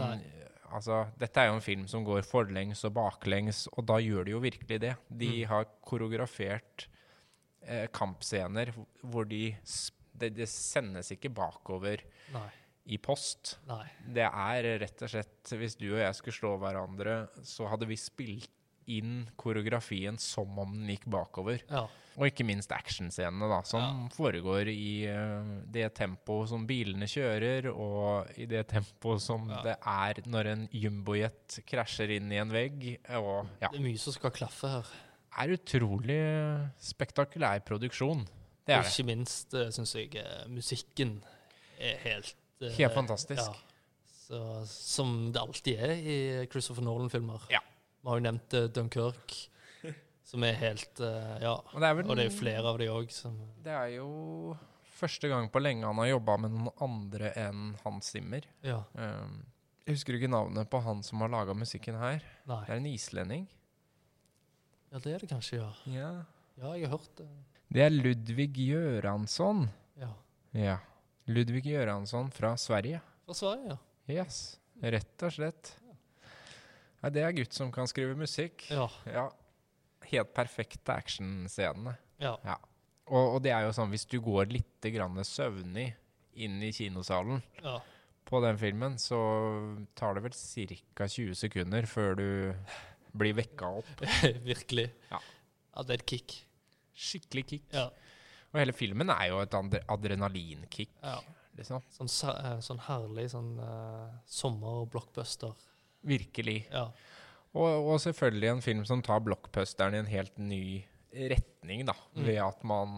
altså, 0.72 1.02
dette 1.18 1.36
er 1.42 1.48
jo 1.50 1.54
en 1.58 1.64
film 1.64 1.86
som 1.90 2.04
går 2.06 2.22
forlengs 2.26 2.84
og 2.88 2.94
baklengs, 2.96 3.66
og 3.76 3.86
da 3.86 3.98
gjør 4.02 4.24
de 4.24 4.30
jo 4.36 4.40
virkelig 4.40 4.80
det. 4.80 4.94
De 5.10 5.30
Mm. 5.44 5.48
har 5.48 5.64
koreografert 5.84 6.86
eh, 7.68 7.88
kampscener 7.88 8.72
hvor 9.02 9.24
de 9.28 9.56
det, 10.16 10.34
det 10.36 10.46
sendes 10.48 11.10
ikke 11.12 11.28
bakover 11.34 12.00
Nei. 12.32 12.48
I 12.86 12.98
post. 13.02 13.56
Nei. 13.66 13.84
Det 14.14 14.26
er 14.28 14.66
rett 14.82 15.02
og 15.02 15.10
slett 15.10 15.52
Hvis 15.58 15.74
du 15.78 15.88
og 15.92 16.00
jeg 16.00 16.14
skulle 16.14 16.36
slå 16.36 16.52
hverandre, 16.62 17.16
så 17.42 17.66
hadde 17.70 17.88
vi 17.90 17.96
spilt 17.98 18.50
inn 18.86 19.24
koreografien 19.34 20.14
som 20.22 20.52
om 20.62 20.74
den 20.76 20.92
gikk 20.92 21.08
bakover. 21.10 21.58
Ja. 21.66 21.88
Og 22.16 22.28
ikke 22.28 22.46
minst 22.46 22.70
actionscenene, 22.72 23.48
da, 23.50 23.58
som 23.66 24.04
foregår 24.14 24.70
i 24.70 25.08
uh, 25.10 25.48
det 25.74 25.88
tempoet 25.98 26.48
som 26.52 26.62
bilene 26.68 27.08
kjører, 27.10 27.66
og 27.74 28.30
i 28.38 28.46
det 28.48 28.62
tempoet 28.70 29.20
som 29.20 29.50
Ja. 29.50 29.58
det 29.66 29.74
er 29.82 30.22
når 30.30 30.52
en 30.52 30.62
jumbojet 30.72 31.58
krasjer 31.66 32.14
inn 32.16 32.30
i 32.32 32.38
en 32.40 32.54
vegg. 32.54 32.86
Og 33.18 33.50
ja, 33.60 33.68
Det 33.68 33.80
er 33.80 33.84
mye 33.88 33.98
som 33.98 34.14
skal 34.14 34.30
klaffe 34.38 34.70
her. 34.70 34.94
Det 35.36 35.42
er 35.44 35.56
utrolig 35.58 36.22
spektakulær 36.80 37.60
produksjon. 37.66 38.24
Det 38.66 38.78
Og 38.78 38.86
ikke 38.86 39.02
det. 39.02 39.06
minst 39.10 39.54
uh, 39.54 39.68
syns 39.74 39.92
jeg 39.94 40.14
eh, 40.18 40.46
musikken 40.48 41.18
er 41.78 41.98
helt 42.06 42.32
eh, 42.32 42.45
Helt 42.60 42.94
fantastisk. 42.94 43.42
Ja. 43.42 43.56
Så, 44.26 44.40
som 44.66 45.32
det 45.32 45.40
alltid 45.40 45.82
er 45.86 45.92
i 45.96 46.46
Christopher 46.50 46.82
Nolan-filmer. 46.82 47.44
Ja. 47.52 47.60
Vi 48.00 48.10
har 48.10 48.18
jo 48.18 48.24
nevnt 48.24 48.56
uh, 48.56 48.64
Dunkerque, 48.74 49.42
som 50.30 50.46
er 50.46 50.56
helt 50.58 51.02
eh, 51.02 51.36
Ja. 51.42 51.56
Og 51.58 51.82
det 51.82 51.90
er 51.90 51.98
vel 51.98 52.10
Og 52.10 52.18
det 52.18 52.26
er 52.28 52.34
flere 52.34 52.72
av 52.72 52.78
de 52.80 52.88
òg 52.90 53.12
som 53.14 53.36
Det 53.62 53.74
er 53.74 53.92
jo 53.96 54.08
første 54.96 55.30
gang 55.30 55.50
på 55.52 55.60
lenge 55.62 55.86
han 55.86 55.98
har 56.00 56.08
jobba 56.08 56.36
med 56.40 56.54
noen 56.54 56.70
andre 56.82 57.32
enn 57.36 57.74
Hans 57.82 58.08
Zimmer. 58.14 58.46
Ja. 58.64 58.80
Um, 58.94 59.42
jeg 59.86 59.98
husker 59.98 60.16
ikke 60.16 60.30
navnet 60.32 60.70
på 60.72 60.80
han 60.82 61.02
som 61.06 61.20
har 61.22 61.30
laga 61.30 61.54
musikken 61.54 61.98
her. 62.00 62.24
Nei. 62.48 62.62
Det 62.64 62.72
er 62.72 62.80
en 62.80 62.88
islending. 62.90 63.44
Ja, 64.90 65.02
det 65.04 65.12
er 65.12 65.22
det 65.22 65.28
kanskje, 65.30 65.60
ja. 65.60 65.68
Ja. 65.92 66.10
Ja, 66.56 66.72
jeg 66.72 66.88
har 66.88 66.96
hørt 66.96 67.12
det. 67.18 67.28
Det 67.68 67.82
er 67.84 67.92
Ludvig 67.92 68.48
Gjøransson. 68.56 69.66
Ja. 70.00 70.10
Ja. 70.56 70.78
Ludvig 71.26 71.66
Göransson 71.66 72.30
fra 72.30 72.54
Sverige. 72.56 73.00
Fra 73.26 73.34
Sverige, 73.34 73.74
ja. 73.74 74.22
Yes. 74.22 74.38
Rett 74.82 75.26
og 75.26 75.34
slett. 75.34 75.72
Ja, 77.02 77.10
det 77.10 77.24
er 77.26 77.34
gutt 77.34 77.56
som 77.56 77.72
kan 77.74 77.88
skrive 77.90 78.14
musikk. 78.18 78.68
Ja. 78.70 78.86
Ja. 79.10 79.26
Helt 80.06 80.32
perfekte 80.36 80.94
actionscenene. 80.94 81.96
ja. 82.22 82.36
Ja. 82.46 82.60
Og, 83.06 83.36
og 83.36 83.42
det 83.44 83.52
er 83.54 83.66
jo 83.66 83.74
sånn, 83.74 83.92
hvis 83.92 84.06
du 84.10 84.18
går 84.22 84.48
litt 84.50 84.86
grann 84.90 85.18
søvnig 85.26 85.92
inn 86.42 86.58
i 86.62 86.72
kinosalen 86.74 87.38
ja. 87.62 87.76
på 88.26 88.40
den 88.42 88.58
filmen, 88.58 88.96
så 88.98 89.18
tar 89.98 90.16
det 90.16 90.24
vel 90.24 90.34
ca. 90.34 91.06
20 91.06 91.38
sekunder 91.38 91.86
før 91.86 92.18
du 92.18 92.28
blir 93.16 93.36
vekka 93.38 93.70
opp. 93.78 94.02
Virkelig. 94.50 94.88
Ja. 95.12 95.20
ja, 95.22 95.86
det 95.86 95.94
er 95.94 96.02
et 96.02 96.10
kick. 96.10 96.34
Skikkelig 96.96 97.46
kick. 97.52 97.68
Ja. 97.74 97.88
Og 98.56 98.62
hele 98.62 98.72
filmen 98.72 99.12
er 99.12 99.28
jo 99.28 99.42
et 99.44 99.52
adrenalinkick, 99.92 100.94
ja. 101.04 101.18
liksom. 101.58 101.84
Sånn, 101.92 102.08
eh, 102.32 102.54
sånn 102.64 102.80
herlig 102.86 103.26
sånn 103.34 103.50
uh, 103.60 104.14
sommerblockbuster. 104.32 105.52
Virkelig. 106.06 106.62
Ja. 106.72 106.86
Og, 107.56 107.90
og 107.92 107.98
selvfølgelig 108.00 108.48
en 108.54 108.64
film 108.64 108.84
som 108.88 109.02
tar 109.04 109.20
blockbusteren 109.24 109.96
i 109.96 110.00
en 110.00 110.08
helt 110.08 110.38
ny 110.40 110.62
retning, 111.12 111.84
da. 111.88 111.94
Mm. 112.16 112.24
Ved 112.26 112.40
at 112.44 112.64
man 112.68 112.96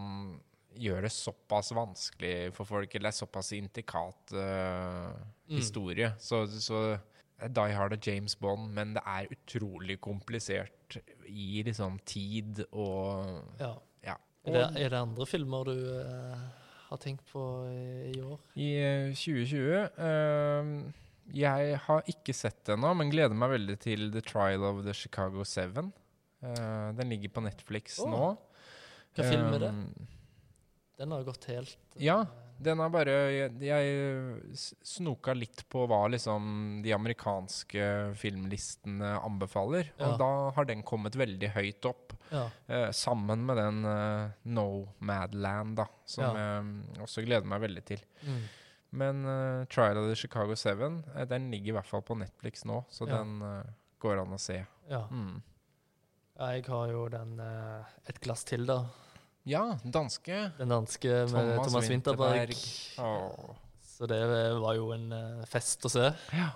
gjør 0.79 1.03
det 1.07 1.11
såpass 1.11 1.73
vanskelig 1.75 2.53
for 2.55 2.67
folk, 2.69 2.95
eller 2.95 3.11
såpass 3.15 3.51
intrikat 3.57 4.31
eh, 4.37 5.11
Mm. 5.49 5.55
historie. 5.57 6.11
Så, 6.21 6.43
så 6.61 6.79
Die 7.41 7.73
Hard 7.73 7.95
og 7.95 8.05
James 8.05 8.35
Bond, 8.37 8.67
men 8.75 8.91
det 8.93 9.01
er 9.01 9.31
utrolig 9.33 9.95
komplisert 10.03 10.99
i 11.25 11.63
liksom 11.65 11.95
tid 12.05 12.61
og 12.69 13.41
ja. 13.57 13.71
Er 14.49 14.55
det, 14.57 14.81
er 14.81 14.93
det 14.93 14.99
andre 14.99 15.27
filmer 15.29 15.69
du 15.69 15.75
uh, 15.77 16.41
har 16.89 17.01
tenkt 17.01 17.23
på 17.31 17.43
i, 17.69 18.11
i 18.11 18.19
år? 18.25 18.41
I 18.57 18.69
eh, 18.81 19.13
2020 19.13 19.87
uh, 20.01 20.73
Jeg 21.37 21.79
har 21.85 22.11
ikke 22.11 22.35
sett 22.35 22.59
det 22.65 22.75
ennå, 22.75 22.93
men 22.97 23.13
gleder 23.13 23.37
meg 23.37 23.53
veldig 23.53 23.79
til 23.85 24.09
The 24.15 24.23
Trial 24.25 24.65
of 24.65 24.83
the 24.87 24.95
Chicago 24.97 25.45
Seven. 25.45 25.93
Uh, 26.41 26.89
den 26.97 27.11
ligger 27.13 27.35
på 27.35 27.43
Netflix 27.45 27.99
oh. 28.03 28.09
nå. 28.09 28.29
Hva 29.17 29.25
film 29.25 29.55
er 29.57 29.63
det? 29.65 29.71
Eh, 29.73 30.07
Den 30.99 31.15
har 31.15 31.25
gått 31.27 31.49
helt 31.51 31.99
Ja. 31.99 32.21
Eh, 32.59 32.63
Den 32.63 32.79
er 32.83 32.89
bare 32.91 33.15
Jeg, 33.31 33.53
jeg 33.61 34.53
snoka 34.83 35.33
litt 35.33 35.63
på 35.71 35.87
hva 35.87 36.09
liksom 36.11 36.81
de 36.83 36.91
amerikanske 36.93 38.13
filmlistene 38.19 39.15
anbefaler. 39.23 39.91
Og 39.99 40.11
Ja. 40.11 40.17
da 40.17 40.29
har 40.51 40.65
den 40.65 40.83
kommet 40.83 41.15
veldig 41.15 41.53
høyt 41.55 41.85
opp. 41.85 42.13
ja. 42.31 42.49
Eh, 42.67 42.91
sammen 42.91 43.45
med 43.45 43.57
den 43.57 43.85
eh, 43.85 44.29
Nomadland, 44.45 45.75
da, 45.77 45.85
som 46.05 46.23
Ja. 46.35 46.61
jeg 46.61 47.01
også 47.01 47.23
gleder 47.25 47.45
meg 47.45 47.61
veldig 47.61 47.85
til. 47.85 48.03
Mm. 48.23 48.41
Men 48.91 49.25
uh, 49.25 49.65
Trial 49.65 49.97
of 49.97 50.07
the 50.09 50.15
Chicago 50.15 50.55
Seven, 50.55 51.03
eh, 51.15 51.25
den 51.25 51.51
ligger 51.51 51.67
i 51.69 51.77
hvert 51.77 51.85
fall 51.85 52.01
på 52.01 52.17
Netflix 52.17 52.65
nå, 52.65 52.85
så 52.89 53.05
den 53.05 53.41
uh, 53.41 53.63
går 54.01 54.21
an 54.23 54.33
å 54.33 54.39
se. 54.39 54.65
ja. 54.89 55.07
Mm. 55.11 55.41
Jeg 56.39 56.63
har 56.71 56.87
jo 56.87 57.09
den 57.11 57.37
eh, 57.43 57.83
Et 58.07 58.19
glass 58.23 58.45
til, 58.45 58.65
da. 58.65 58.85
Ja, 59.47 59.63
danske. 59.83 60.51
Den 60.57 60.71
danske 60.73 61.07
med 61.07 61.53
Thomas 61.55 61.67
Thomas, 61.67 61.89
Winterberg. 61.89 62.55
Åh. 62.99 63.55
Så 63.81 64.07
det 64.07 64.19
var 64.59 64.75
jo 64.77 64.91
en 64.95 65.11
eh, 65.15 65.45
fest 65.49 65.85
å 65.87 65.91
se. 65.91 66.09
Ja. 66.35 66.49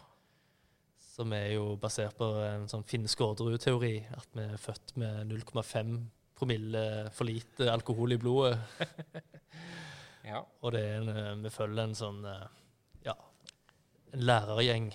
Som 1.14 1.34
er 1.36 1.54
jo 1.56 1.74
basert 1.80 2.16
på 2.18 2.28
en 2.42 2.68
sånn 2.72 2.86
finsk 2.88 3.22
Orderud-teori. 3.26 3.96
At 4.16 4.30
vi 4.36 4.46
er 4.48 4.62
født 4.62 4.96
med 5.00 5.32
0,5 5.32 5.98
promille 6.40 6.84
for 7.14 7.30
lite 7.30 7.70
alkohol 7.72 8.16
i 8.16 8.22
blodet. 8.22 8.58
Ja. 10.24 10.38
Og 10.64 10.72
det 10.72 10.80
er 10.88 11.02
en, 11.02 11.10
eh, 11.12 11.34
vi 11.44 11.50
følger 11.52 11.84
en 11.84 11.96
sånn 12.00 12.22
eh, 12.24 12.46
ja, 13.04 13.12
en 14.16 14.22
lærergjeng 14.24 14.86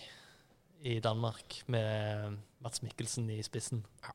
i 0.88 0.95
Danmark 1.04 1.59
med 1.68 2.38
Mats 2.64 2.80
Mikkelsen 2.80 3.28
i 3.35 3.37
spissen. 3.45 3.83
Ja. 4.07 4.14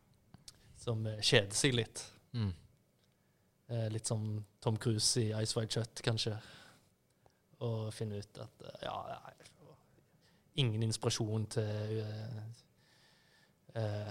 Som 0.81 1.05
kjeder 1.21 1.53
seg 1.53 1.77
litt. 1.77 2.01
Mm. 2.33 2.49
Eh, 3.71 3.87
litt 3.91 4.07
som 4.07 4.43
Tom 4.59 4.77
Cruise 4.77 5.21
i 5.21 5.29
Ice 5.43 5.55
White 5.57 5.79
Shut, 5.79 6.01
kanskje. 6.03 6.35
Og 7.63 7.93
finne 7.95 8.19
ut 8.19 8.41
at 8.43 8.65
eh, 8.67 8.87
ja, 8.87 8.97
ingen 10.59 10.83
inspirasjon 10.85 11.47
til 11.55 12.01
uh, 13.73 14.09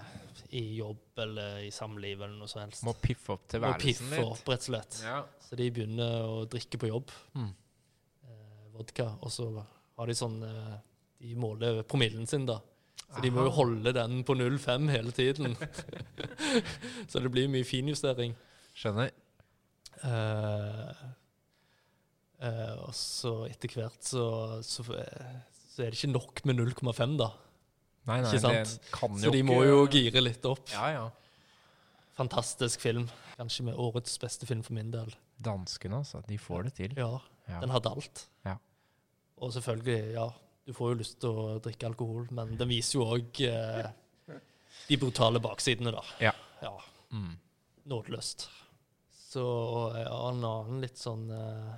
i 0.58 0.62
jobb 0.74 1.20
eller 1.22 1.60
i 1.62 1.70
samliv 1.70 2.16
eller 2.16 2.34
noe 2.34 2.50
som 2.50 2.64
helst. 2.64 2.82
Må 2.86 2.96
piffe 2.98 3.36
opp 3.36 3.44
Må 3.44 3.52
tilværelsen 3.54 3.84
piffe 3.84 4.16
litt. 4.16 4.24
opp, 4.26 4.48
rett 4.50 4.64
og 4.64 4.70
slett. 4.70 4.98
Ja. 5.06 5.20
Så 5.46 5.58
de 5.60 5.68
begynner 5.70 6.26
å 6.26 6.42
drikke 6.50 6.80
på 6.82 6.90
jobb. 6.90 7.14
Mm. 7.38 7.52
Uh, 8.26 8.66
vodka. 8.74 9.12
Og 9.22 9.30
så 9.34 9.48
har 9.60 10.10
de 10.10 10.18
sånn 10.18 10.40
uh, 10.42 10.76
De 11.22 11.36
måler 11.38 11.84
promillen 11.86 12.26
sin, 12.26 12.48
da. 12.48 12.58
Så 13.12 13.20
de 13.22 13.30
må 13.30 13.44
jo 13.44 13.52
holde 13.52 13.92
den 13.92 14.22
på 14.24 14.34
0,5 14.34 14.88
hele 14.88 15.12
tiden. 15.12 15.54
så 17.10 17.20
det 17.20 17.30
blir 17.30 17.50
mye 17.52 17.66
finjustering. 17.68 18.32
Skjønner. 18.72 19.12
Eh, 20.02 21.02
uh, 22.42 22.74
og 22.88 22.92
så 22.96 23.32
etter 23.46 23.70
hvert 23.76 24.02
så, 24.08 24.24
så, 24.66 24.84
så 24.84 25.84
er 25.84 25.92
det 25.92 25.98
ikke 26.00 26.12
nok 26.12 26.44
med 26.48 26.58
0,5, 26.62 27.16
da. 27.20 27.30
Nei, 28.08 28.16
nei, 28.18 28.32
Ikke 28.34 28.50
det 28.50 28.62
sant? 28.66 29.20
Så 29.22 29.30
de 29.30 29.42
må 29.46 29.60
jo 29.62 29.84
gire 29.90 30.22
litt 30.24 30.44
opp. 30.50 30.64
Ja, 30.74 30.88
ja. 30.90 31.04
Fantastisk 32.18 32.82
film. 32.82 33.06
Kanskje 33.38 33.68
med 33.68 33.78
årets 33.78 34.18
beste 34.20 34.46
film 34.48 34.64
for 34.66 34.74
min 34.76 34.90
del. 34.92 35.12
Danskene, 35.42 36.00
altså. 36.02 36.20
De 36.26 36.38
får 36.38 36.66
det 36.68 36.74
til. 36.80 36.96
Ja, 36.98 37.18
Ja. 37.48 37.60
den 37.60 37.70
hadde 37.74 37.90
alt. 37.90 38.26
Ja. 38.46 38.56
Og 39.42 39.52
selvfølgelig, 39.54 40.12
ja, 40.14 40.26
du 40.66 40.72
får 40.72 40.92
jo 40.92 40.98
lyst 41.00 41.16
til 41.22 41.30
å 41.30 41.58
drikke 41.62 41.88
alkohol, 41.88 42.26
men 42.30 42.56
den 42.58 42.68
viser 42.70 42.98
jo 43.00 43.06
òg 43.16 43.40
eh, 43.46 43.88
de 44.88 44.98
brutale 44.98 45.40
baksidene, 45.42 45.94
da. 45.94 46.02
Ja. 46.20 46.32
ja 46.62 46.74
Mm. 47.12 47.34
nådeløst. 47.86 48.46
Så 49.32 49.42
og 49.46 49.94
en 49.96 50.42
annen 50.44 50.82
litt 50.84 50.98
sånn 51.00 51.28
eh, 51.32 51.72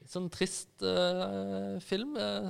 Litt 0.00 0.12
sånn 0.14 0.28
trist 0.32 0.80
uh, 0.86 1.76
film. 1.84 2.14
eh, 2.16 2.48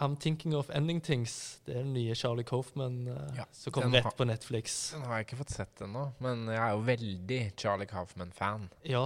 I'm 0.00 0.14
Thinking 0.16 0.54
of 0.56 0.70
Ending 0.72 1.02
Things. 1.04 1.34
Det 1.66 1.74
er 1.74 1.82
den 1.82 1.90
nye 1.92 2.14
Charlie 2.16 2.46
Coffman 2.48 3.02
uh, 3.10 3.26
Ja, 3.36 3.44
som 3.52 3.74
kommer 3.76 3.98
rett 3.98 4.06
har- 4.08 4.16
på 4.16 4.24
Netflix. 4.24 4.78
Den 4.94 5.02
har 5.04 5.18
jeg 5.20 5.26
ikke 5.28 5.40
fått 5.42 5.52
sett 5.52 5.82
ennå, 5.84 6.06
men 6.24 6.46
jeg 6.48 6.56
er 6.62 6.72
jo 6.72 6.80
veldig 6.86 7.40
Charlie 7.60 7.90
Kaufman-fan. 7.90 8.70
Ja. 8.88 9.04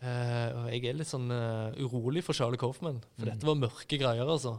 Eh, 0.00 0.48
og 0.54 0.70
jeg 0.72 0.84
er 0.88 0.94
litt 1.00 1.10
sånn 1.10 1.28
uh, 1.34 1.74
urolig 1.82 2.22
for 2.24 2.32
Charlie 2.38 2.56
Coffman, 2.60 3.02
for 3.18 3.26
Mm. 3.26 3.32
dette 3.34 3.46
var 3.50 3.56
mørke 3.60 3.98
greier, 4.00 4.24
altså. 4.30 4.56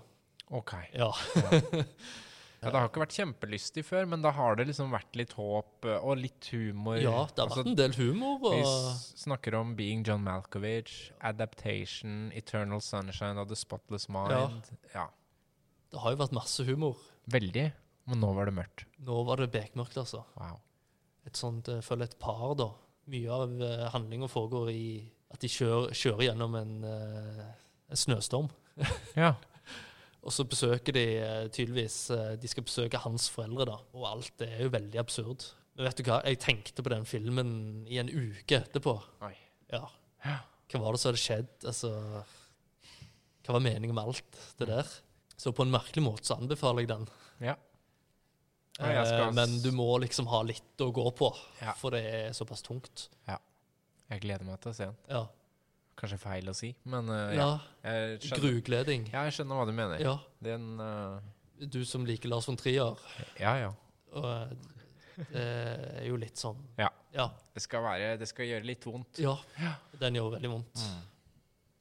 Ok. 0.52 0.76
Ja. 0.94 1.10
Ja, 2.60 2.72
det 2.74 2.76
har 2.82 2.90
ikke 2.90 3.02
vært 3.06 3.16
kjempelystig 3.16 3.84
før, 3.88 4.08
men 4.12 4.24
da 4.24 4.34
har 4.36 4.58
det 4.60 4.66
liksom 4.68 4.90
vært 4.92 5.16
litt 5.16 5.32
håp 5.38 5.86
eh, 5.88 5.96
og 6.04 6.18
litt 6.20 6.50
humor. 6.52 6.98
ja, 7.00 7.22
det 7.32 7.40
har 7.40 7.46
Altså, 7.48 7.62
vært 7.62 7.70
en 7.72 7.78
del 7.80 7.94
humor. 7.96 8.42
Og, 8.50 8.56
Vi 8.58 9.22
snakker 9.24 9.56
om 9.56 9.76
Being 9.78 10.04
John 10.08 10.26
Malkovich, 10.26 11.12
Adaptation, 11.24 12.32
Eternal 12.36 12.82
Sunshine 12.84 13.40
of 13.40 13.48
the 13.48 13.56
Spotless 13.56 14.10
Mind. 14.12 14.68
Ja. 14.94 15.08
det 15.94 16.04
har 16.04 16.12
jo 16.12 16.20
vært 16.26 16.36
masse 16.36 16.66
humor. 16.68 17.00
Veldig. 17.32 17.70
Men 18.10 18.20
nå 18.26 18.34
var 18.36 18.50
det 18.50 18.56
mørkt. 18.58 18.84
Nå 19.06 19.24
var 19.28 19.40
det 19.40 19.52
bekmørkt, 19.54 19.96
altså. 20.02 20.26
Wow. 20.36 20.60
Et 21.30 21.38
sånt, 21.38 21.68
jeg 21.70 21.86
føler 21.86 22.10
et 22.10 22.20
par, 22.20 22.56
da. 22.60 22.72
Mye 23.10 23.30
av 23.34 23.52
uh, 23.62 23.88
handlinga 23.94 24.28
foregår 24.30 24.72
i 24.74 24.86
at 25.30 25.40
de 25.44 25.50
kjører, 25.54 25.94
kjører 25.94 26.24
gjennom 26.26 26.56
en, 26.58 26.72
eh, 26.90 27.44
en 27.94 28.00
snøstorm. 28.04 28.48
Ja. 29.16 29.36
Og 30.24 30.34
så 30.36 30.44
besøker 30.44 30.94
de 30.98 31.04
eh, 31.24 31.46
tydeligvis 31.56 32.10
eh, 32.12 32.34
De 32.42 32.48
skal 32.52 32.66
besøke 32.68 33.00
hans 33.06 33.30
foreldre, 33.32 33.66
da. 33.72 33.78
Og 33.96 34.04
alt 34.10 34.34
det 34.42 34.50
er 34.58 34.66
jo 34.66 34.74
veldig 34.74 35.00
absurd. 35.00 35.46
Men 35.78 35.88
vet 35.88 36.02
du 36.02 36.04
hva, 36.10 36.18
jeg 36.28 36.40
tenkte 36.44 36.84
på 36.84 36.92
den 36.92 37.06
filmen 37.08 37.52
i 37.88 38.02
en 38.02 38.10
uke 38.12 38.58
etterpå. 38.60 38.98
Oi. 39.24 39.32
Ja. 39.72 39.86
Hva 40.70 40.82
var 40.84 40.94
det 40.94 41.00
som 41.02 41.10
hadde 41.14 41.22
skjedd? 41.24 41.54
Altså 41.72 41.92
Hva 43.46 43.56
var 43.56 43.64
meningen 43.64 43.96
med 43.96 44.04
alt 44.12 44.42
det 44.60 44.68
der? 44.70 44.92
Så 45.40 45.54
på 45.56 45.64
en 45.64 45.72
merkelig 45.72 46.04
måte 46.04 46.28
så 46.28 46.36
anbefaler 46.36 46.84
jeg 46.84 46.92
den. 46.92 47.08
Ja. 47.40 47.56
Ja, 48.80 48.92
jeg 49.00 49.08
skal 49.08 49.26
Eh, 49.30 49.34
Men 49.36 49.56
du 49.64 49.72
må 49.76 49.88
liksom 50.04 50.28
ha 50.32 50.42
litt 50.44 50.84
å 50.84 50.92
gå 50.96 51.06
på, 51.16 51.32
Ja. 51.62 51.74
for 51.80 51.92
det 51.96 52.04
er 52.06 52.36
såpass 52.36 52.62
tungt. 52.64 53.08
Ja. 53.28 53.38
Jeg 54.12 54.22
gleder 54.22 54.44
meg 54.46 54.60
til 54.60 54.72
å 54.72 54.76
se 54.76 54.86
den. 54.86 54.98
Ja. 55.10 55.24
Kanskje 56.00 56.20
feil 56.22 56.48
å 56.48 56.56
si, 56.56 56.72
men 56.88 57.12
uh, 57.12 57.18
ja. 57.36 57.44
ja. 57.44 57.50
Jeg 57.84 58.22
skjønner, 58.24 58.44
Grugleding. 58.46 59.10
ja, 59.12 59.26
jeg 59.28 59.36
skjønner 59.40 59.60
hva 59.60 59.66
du 59.68 59.74
mener. 59.76 60.00
Ja. 60.04 60.16
Den 60.44 60.80
eh, 60.80 61.68
Du 61.76 61.82
som 61.88 62.06
liker 62.08 62.32
Lars 62.32 62.48
von 62.48 62.56
Trier. 62.60 62.96
Ja, 63.42 63.58
ja. 63.60 63.74
Og 64.16 64.28
eh, 64.32 64.54
det 65.34 65.44
er 65.44 66.06
jo 66.08 66.16
litt 66.20 66.40
sånn 66.40 66.60
Ja. 66.80 66.88
Ja. 67.12 67.26
Det 67.52 67.64
skal, 67.66 67.84
være, 67.84 68.14
det 68.22 68.30
skal 68.30 68.48
gjøre 68.48 68.68
litt 68.70 68.86
vondt. 68.88 69.20
ja. 69.20 69.36
Den 70.00 70.16
gjør 70.16 70.36
veldig 70.38 70.52
vondt. 70.54 70.84
Mm. 70.86 71.08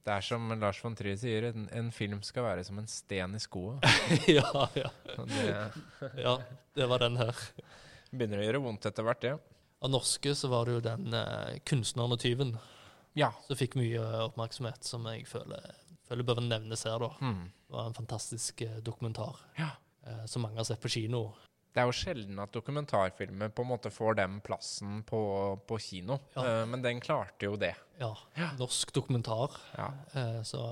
Det 0.08 0.14
er 0.14 0.24
som 0.24 0.48
Lars 0.56 0.78
von 0.80 0.94
Trier 0.96 1.18
sier, 1.20 1.50
en, 1.50 1.66
en 1.76 1.90
film 1.92 2.22
skal 2.24 2.46
være 2.46 2.62
som 2.64 2.78
en 2.80 2.88
sten 2.88 3.36
i 3.36 3.40
skoa. 3.44 3.76
ja, 4.38 4.64
ja. 4.74 4.90
Det 5.20 5.46
ja. 6.26 6.34
Det 6.74 6.88
var 6.88 7.04
den 7.04 7.20
her. 7.20 7.44
begynner 8.10 8.40
å 8.40 8.46
gjøre 8.48 8.62
vondt 8.64 8.88
etter 8.88 9.04
hvert, 9.06 9.22
det. 9.22 9.34
Av 9.84 9.92
norske 9.92 10.32
så 10.34 10.48
var 10.50 10.66
det 10.66 10.78
jo 10.78 10.82
den 10.88 11.12
uh, 11.14 11.54
'Kunstneren 11.68 12.16
og 12.16 12.22
tyven' 12.24 12.56
Ja. 13.18 13.32
som 13.48 13.58
fikk 13.58 13.74
mye 13.80 14.00
oppmerksomhet, 14.28 14.86
som 14.86 15.04
jeg 15.10 15.26
føler, 15.28 15.64
føler 16.08 16.26
bør 16.28 16.40
nevnes 16.44 16.84
her, 16.88 16.98
da. 17.02 17.10
Mm. 17.20 17.44
Det 17.68 17.74
var 17.76 17.90
en 17.90 17.98
fantastisk 17.98 18.62
eh, 18.64 18.78
dokumentar 18.86 19.36
Ja. 19.58 19.72
eh, 20.06 20.24
som 20.30 20.42
mange 20.46 20.56
har 20.62 20.68
sett 20.68 20.80
på 20.82 20.88
kino. 20.92 21.26
Det 21.74 21.82
er 21.82 21.86
jo 21.90 21.92
sjelden 21.94 22.38
at 22.42 22.50
dokumentarfilmer 22.56 23.50
på 23.54 23.62
en 23.62 23.68
måte 23.70 23.90
får 23.92 24.16
den 24.18 24.38
plassen 24.40 25.02
på, 25.06 25.20
på 25.68 25.78
kino, 25.82 26.16
Ja. 26.34 26.46
Eh, 26.62 26.64
men 26.66 26.82
den 26.82 27.00
klarte 27.04 27.44
jo 27.50 27.56
det. 27.60 27.74
Ja. 28.00 28.14
Norsk 28.58 28.92
dokumentar. 28.96 29.52
Ja. 29.76 29.90
Eh, 30.14 30.40
så 30.48 30.62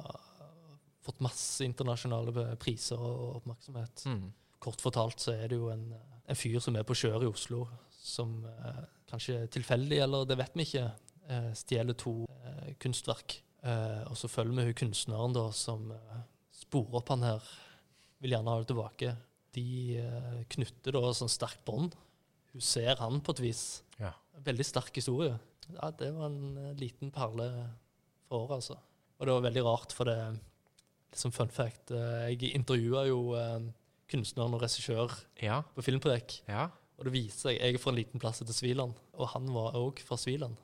fått 1.07 1.21
masse 1.23 1.63
internasjonale 1.67 2.57
priser 2.59 2.99
og 2.99 3.37
oppmerksomhet. 3.43 4.07
Mm. 4.11 4.33
Kort 4.63 4.81
fortalt 4.83 5.21
så 5.23 5.37
er 5.37 5.49
det 5.53 5.59
jo 5.61 5.69
en, 5.71 5.85
en 6.27 6.39
fyr 6.39 6.59
som 6.65 6.75
er 6.79 6.87
på 6.89 6.97
kjør 6.99 7.23
i 7.23 7.31
Oslo, 7.31 7.67
som 8.01 8.41
eh, 8.49 8.81
kanskje 9.11 9.45
tilfeldig, 9.55 10.01
eller 10.03 10.25
det 10.27 10.39
vet 10.41 10.57
vi 10.59 10.67
ikke, 10.67 10.87
eh, 10.89 11.06
stjeler 11.59 11.97
to 11.99 12.25
eh, 12.45 12.73
kunstverk. 12.83 13.41
Eh, 13.67 14.03
og 14.11 14.17
så 14.19 14.29
følger 14.31 14.57
vi 14.61 14.67
hun 14.71 14.77
kunstneren 14.83 15.35
da, 15.37 15.47
som 15.57 15.91
eh, 15.95 16.21
sporer 16.55 17.01
opp 17.01 17.09
han 17.15 17.25
her, 17.27 17.49
vil 18.23 18.33
gjerne 18.37 18.53
ha 18.55 18.63
det 18.63 18.69
tilbake. 18.71 19.15
De 19.57 19.65
eh, 20.01 20.43
knytter 20.55 20.97
da 20.97 21.13
sånn 21.17 21.33
sterkt 21.33 21.65
bånd. 21.69 21.97
Hun 22.53 22.63
ser 22.65 22.97
han 23.03 23.21
på 23.25 23.35
et 23.37 23.43
vis. 23.49 23.65
Ja. 24.01 24.13
Veldig 24.47 24.65
sterk 24.69 24.95
historie. 24.97 25.35
Ja, 25.73 25.91
det 25.99 26.13
var 26.15 26.29
en 26.31 26.57
eh, 26.63 26.75
liten 26.79 27.11
perle 27.15 27.49
for 28.29 28.45
året, 28.47 28.61
altså. 28.61 28.79
Og 29.19 29.27
det 29.27 29.35
var 29.35 29.47
veldig 29.49 29.65
rart, 29.67 29.95
for 29.97 30.09
det 30.11 30.19
liksom 31.13 31.33
fun 31.33 31.49
fact, 31.53 31.91
eh, 31.97 32.29
jeg 32.35 32.53
intervjua 32.59 33.07
jo 33.09 33.21
eh, 33.39 33.67
kunstneren 34.13 34.55
og 34.55 34.63
regissør 34.63 35.15
Ja. 35.43 35.63
på 35.75 35.83
Filmprek. 35.87 36.43
ja. 36.49 36.69
Og 36.97 37.05
det 37.05 37.13
viser 37.13 37.37
seg 37.51 37.57
Jeg 37.61 37.75
er 37.75 37.81
fra 37.83 37.91
en 37.93 37.97
liten 37.99 38.21
plass 38.23 38.39
etter 38.41 38.57
Sviland, 38.57 38.95
og 39.21 39.29
han 39.35 39.51
var 39.53 39.75
òg 39.77 39.99
fra 40.01 40.17
Sviland. 40.17 40.57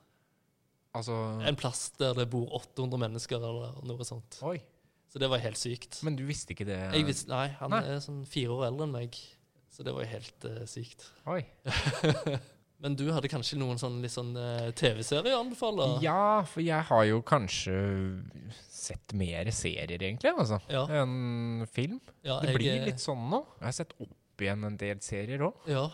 Altså 0.93 1.15
En 1.47 1.57
plass 1.57 1.87
der 1.97 2.13
det 2.17 2.27
bor 2.29 2.51
800 2.59 2.99
mennesker, 3.01 3.41
eller 3.41 3.79
noe 3.89 4.05
sånt. 4.07 4.37
Oi. 4.45 4.59
Så 5.09 5.21
det 5.21 5.29
var 5.29 5.41
helt 5.43 5.57
sykt. 5.61 5.99
Men 6.05 6.15
du 6.17 6.23
visste 6.25 6.55
ikke 6.55 6.65
det? 6.65 6.79
Visste, 7.05 7.29
nei, 7.29 7.47
han 7.59 7.73
Nei. 7.73 7.83
er 7.85 7.99
sånn 8.01 8.23
fire 8.29 8.55
år 8.55 8.67
eldre 8.71 8.87
enn 8.87 8.95
meg, 8.95 9.17
så 9.73 9.85
det 9.85 9.93
var 9.93 10.05
jo 10.05 10.09
helt 10.13 10.47
uh, 10.49 10.63
sykt. 10.69 11.05
Oi. 11.29 11.43
Men 12.83 12.97
du 12.99 13.05
hadde 13.15 13.29
kanskje 13.31 13.55
noen 13.61 13.77
sånn 13.79 14.01
litt 14.03 14.11
sånn 14.11 14.33
uh, 14.35 14.71
TV-serier 14.75 15.37
å 15.37 15.43
anbefale? 15.45 15.85
Ja, 16.03 16.41
for 16.49 16.65
jeg 16.65 16.83
har 16.89 17.03
jo 17.07 17.21
kanskje 17.23 17.75
sett 18.67 19.13
mer 19.15 19.47
serier, 19.55 19.93
egentlig, 20.01 20.33
altså, 20.33 20.59
Ja. 20.73 20.83
enn 21.01 21.63
film. 21.71 22.01
Ja, 22.25 22.41
Det 22.41 22.51
jeg, 22.51 22.57
blir 22.57 22.73
eh, 22.73 22.87
litt 22.89 22.99
sånn 22.99 23.23
nå. 23.31 23.39
Jeg 23.61 23.69
har 23.69 23.77
sett 23.77 23.93
opp 24.03 24.43
igjen 24.43 24.65
en 24.67 24.75
del 24.81 24.99
serier 25.05 25.45
òg. 25.47 25.61
Ja. 25.69 25.85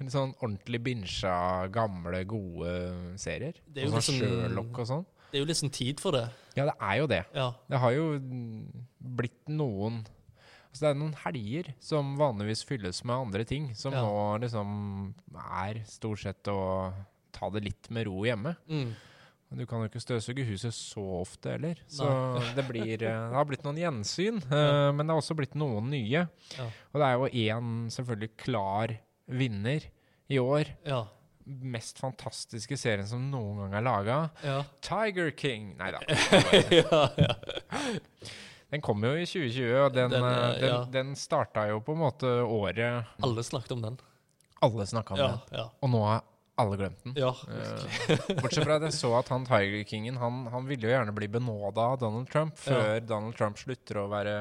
Litt 0.00 0.10
sånn 0.14 0.32
ordentlig 0.42 0.80
binsja, 0.82 1.68
gamle, 1.70 2.24
gode 2.26 2.72
serier. 3.20 3.54
Det 3.68 3.82
er 3.82 3.86
jo 3.86 3.92
sånn 3.92 4.00
liksom- 4.00 4.18
Sherlock 4.20 4.78
og 4.78 4.86
sånn. 4.86 5.06
Det 5.30 5.38
er 5.38 5.44
jo 5.44 5.48
liksom 5.52 5.70
tid 5.72 6.00
for 6.00 6.12
det. 6.12 6.28
Ja, 6.56 6.64
det 6.66 6.74
er 6.80 6.96
jo 6.98 7.06
det. 7.06 7.24
Ja. 7.34 7.52
Det 7.70 7.78
har 7.78 7.92
jo 7.92 8.18
blitt 9.00 9.48
noen 9.48 10.04
Altså 10.72 10.80
Det 10.86 10.88
er 10.88 10.94
noen 11.02 11.14
helger 11.20 11.74
som 11.84 12.16
vanligvis 12.16 12.64
fylles 12.64 13.04
med 13.04 13.14
andre 13.14 13.44
ting, 13.44 13.74
som 13.74 13.92
Ja. 13.92 14.00
nå 14.00 14.40
liksom 14.40 15.14
er 15.36 15.82
stort 15.84 16.18
sett 16.18 16.42
å 16.44 16.94
ta 17.30 17.50
det 17.50 17.62
litt 17.62 17.90
med 17.90 18.06
ro 18.06 18.22
hjemme. 18.24 18.56
Mm. 18.66 18.94
Du 19.54 19.66
kan 19.66 19.82
jo 19.82 19.88
ikke 19.90 20.00
støvsuge 20.00 20.46
huset 20.48 20.72
så 20.72 21.20
ofte 21.20 21.50
heller, 21.50 21.76
så 21.86 22.40
det, 22.56 22.64
blir, 22.66 22.94
eh, 22.94 22.96
det 22.96 23.34
har 23.34 23.44
blitt 23.44 23.62
noen 23.64 23.76
gjensyn. 23.76 24.38
eh, 24.50 24.92
Men 24.92 25.06
det 25.06 25.12
har 25.12 25.20
også 25.20 25.36
blitt 25.36 25.54
noen 25.54 25.90
nye. 25.90 26.26
Ja. 26.56 26.64
Og 26.64 26.94
det 26.94 27.02
er 27.02 27.18
jo 27.18 27.52
én 27.52 27.86
selvfølgelig 27.92 28.30
klar 28.38 28.98
vinner 29.32 29.84
i 30.32 30.38
år. 30.38 30.70
Ja. 30.86 31.02
Mest 31.44 31.98
fantastiske 31.98 32.76
serien 32.78 33.06
som 33.08 33.24
noen 33.32 33.64
gang 33.64 33.74
er 33.80 33.84
laga. 33.86 34.18
Ja. 34.46 34.60
Tiger 34.84 35.32
King! 35.36 35.72
Nei 35.80 35.90
da. 35.94 36.00
ja, 36.78 37.02
ja. 37.18 37.34
Den 38.72 38.80
kom 38.80 39.02
jo 39.04 39.10
i 39.18 39.26
2020, 39.28 39.72
og 39.82 39.92
den, 39.92 40.12
Den, 40.14 40.24
eh, 40.24 40.44
eh, 40.48 40.60
den, 40.62 40.92
den 40.94 41.16
starta 41.18 41.66
jo 41.68 41.82
på 41.84 41.92
en 41.92 42.00
måte 42.06 42.28
året 42.46 43.10
Alle 43.20 43.42
snakket 43.44 43.74
om 43.74 43.82
den. 43.84 43.98
alle 44.62 44.86
snakka 44.86 45.16
om 45.16 45.20
den. 45.20 45.66
Og 45.82 45.90
nå 45.92 46.00
har 46.06 46.22
alle 46.62 46.78
glemt 46.78 47.02
den. 47.04 47.16
ja. 47.18 47.34
Eh, 47.50 48.22
bortsett 48.40 48.64
fra 48.64 48.78
at 48.78 48.86
jeg 48.86 48.96
så 48.96 49.10
at 49.18 49.28
han 49.32 49.44
Tiger 49.48 49.82
Kingen 49.88 50.16
han, 50.20 50.46
han 50.52 50.68
ville 50.68 50.86
jo 50.86 50.92
gjerne 50.94 51.14
bli 51.16 51.28
benåda 51.32 51.90
av 51.94 51.98
Donald 52.00 52.30
Trump 52.32 52.56
før 52.60 53.00
Donald 53.02 53.36
Trump 53.36 53.58
slutter 53.60 53.98
å 54.04 54.06
være 54.12 54.36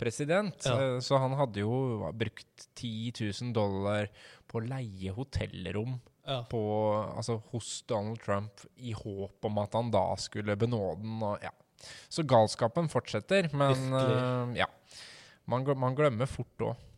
president. 0.00 0.66
Ja. 0.66 0.76
Eh, 0.76 0.98
så 1.04 1.20
han 1.20 1.36
hadde 1.38 1.62
jo 1.62 2.10
brukt 2.16 2.68
10 2.80 3.12
000 3.20 3.52
dollar 3.56 4.10
på 4.50 4.60
å 4.60 4.66
leie 4.66 5.12
hotellrom 5.14 5.98
ja. 6.26 6.42
på, 6.50 6.62
altså, 7.16 7.40
hos 7.52 7.80
Donald 7.88 8.20
Trump 8.24 8.64
i 8.76 8.94
håp 8.96 9.50
om 9.50 9.62
at 9.62 9.76
han 9.78 9.92
da 9.94 10.04
skulle 10.20 10.58
benåde 10.58 11.02
den. 11.04 11.18
Og, 11.22 11.38
ja. 11.44 11.52
Så 12.12 12.26
galskapen 12.28 12.90
fortsetter, 12.92 13.48
men 13.56 13.96
eh, 13.96 14.60
ja. 14.62 14.68
Man, 15.50 15.64
man 15.80 15.96
glemmer 15.98 16.28
fort 16.30 16.62
òg. 16.62 16.88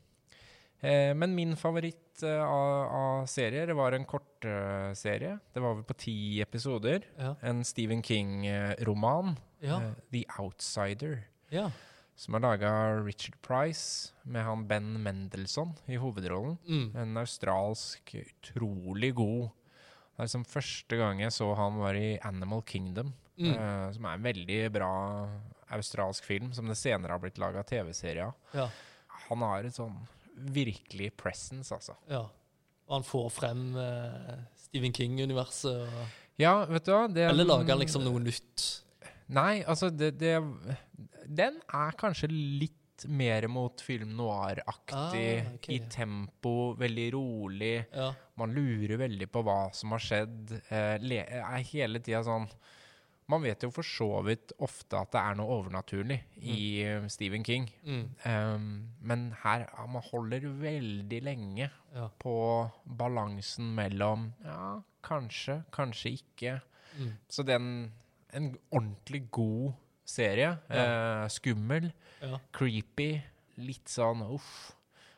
Eh, 0.83 1.13
men 1.15 1.35
min 1.37 1.55
favoritt 1.57 2.25
uh, 2.27 2.43
av, 2.43 3.27
serier 3.31 3.71
var 3.79 3.95
en 3.95 4.05
kortserie. 4.05 5.37
det 5.55 5.63
var 5.63 5.77
vel 5.79 5.87
på 5.87 5.95
ti 5.95 6.17
episoder. 6.43 7.07
Ja. 7.17 7.37
En 7.47 7.63
Stephen 7.65 8.03
King-roman, 8.03 9.37
The 9.63 10.25
Outsider, 10.43 11.23
ja. 11.55 11.71
Som 12.17 12.35
er 12.35 12.41
laga 12.45 12.71
Richard 13.05 13.35
Price, 13.43 14.13
med 14.25 14.45
han 14.45 14.67
Ben 14.69 14.93
Mendelsohn 15.03 15.73
i 15.89 15.97
hovedrollen. 15.97 16.59
Mm. 16.69 16.97
En 16.97 17.17
australsk, 17.23 18.15
utrolig 18.15 19.15
god 19.15 19.51
Det 20.13 20.21
er 20.21 20.27
liksom 20.29 20.45
første 20.47 20.97
gang 21.01 21.21
jeg 21.23 21.33
så 21.33 21.55
han 21.57 21.79
var 21.81 21.95
i 21.97 22.19
Animal 22.23 22.63
Kingdom, 22.69 23.15
Mm. 23.39 23.55
uh, 23.57 23.91
som 23.93 24.05
er 24.05 24.13
en 24.19 24.23
veldig 24.23 24.59
bra 24.75 24.89
australsk 25.73 26.23
film, 26.29 26.51
som 26.53 26.67
det 26.69 26.77
senere 26.77 27.13
har 27.17 27.19
blitt 27.19 27.39
laga 27.41 27.63
TV-serie 27.65 28.27
av. 28.27 28.35
Ja. 28.53 28.67
Han 29.31 29.41
har 29.41 29.65
et 29.65 29.73
sånn 29.75 29.97
virkelig 30.37 31.15
presence, 31.17 31.73
altså. 31.73 31.97
ja. 32.11 32.27
Og 32.89 32.99
han 32.99 33.07
får 33.09 33.31
frem 33.33 33.63
uh, 33.75 34.37
Stephen 34.61 34.93
King-universet. 34.93 35.81
og- 35.89 36.19
Ja, 36.39 36.65
vet 36.67 36.85
du 36.85 36.93
hva 36.93 37.07
det, 37.13 37.25
Eller 37.31 37.45
lager 37.49 37.71
han 37.73 37.79
liksom 37.81 38.05
noe 38.05 38.21
nytt? 38.21 38.83
Nei, 39.29 39.63
altså 39.65 39.91
det, 39.91 40.15
det 40.19 40.37
Den 41.29 41.61
er 41.73 41.93
kanskje 41.99 42.29
litt 42.31 42.79
mer 43.09 43.49
mot 43.51 43.81
film 43.83 44.13
noir-aktig 44.15 44.95
Ah, 45.43 45.55
okay. 45.57 45.75
i 45.75 45.79
tempo, 45.91 46.75
veldig 46.79 47.07
rolig. 47.15 47.87
Ja. 47.93 48.13
Man 48.39 48.53
lurer 48.55 48.97
veldig 49.01 49.27
på 49.33 49.43
hva 49.43 49.73
som 49.75 49.91
har 49.97 49.99
skjedd. 50.05 50.53
Eh, 50.69 51.01
er 51.01 51.65
hele 51.73 51.99
tida 52.01 52.21
sånn 52.23 52.47
Man 53.33 53.41
vet 53.43 53.63
jo 53.65 53.71
for 53.73 53.83
så 53.87 54.21
vidt 54.27 54.53
ofte 54.61 54.99
at 54.99 55.13
det 55.15 55.21
er 55.23 55.37
noe 55.39 55.55
overnaturlig 55.63 56.19
i 56.43 56.83
eh, 56.85 57.07
Stephen 57.09 57.43
King. 57.47 57.69
Mm. 57.87 58.05
Um, 58.27 58.67
men 59.01 59.23
her 59.43 59.65
ja, 59.71 59.87
man 59.87 60.03
holder 60.11 60.47
veldig 60.61 61.23
lenge 61.25 61.71
Ja. 61.95 62.09
på 62.19 62.35
balansen 62.85 63.73
mellom 63.75 64.33
Ja, 64.45 64.83
kanskje, 65.03 65.63
kanskje 65.73 66.13
ikke. 66.21 66.61
Mm. 66.99 67.13
Så 67.29 67.43
den 67.47 67.93
En 68.33 68.53
ordentlig 68.73 69.27
god 69.31 69.73
serie. 70.09 70.55
Eh, 70.73 71.27
skummel, 71.33 71.91
creepy, 72.55 73.11
litt 73.63 73.91
sånn 73.93 74.25
uff. 74.27 74.73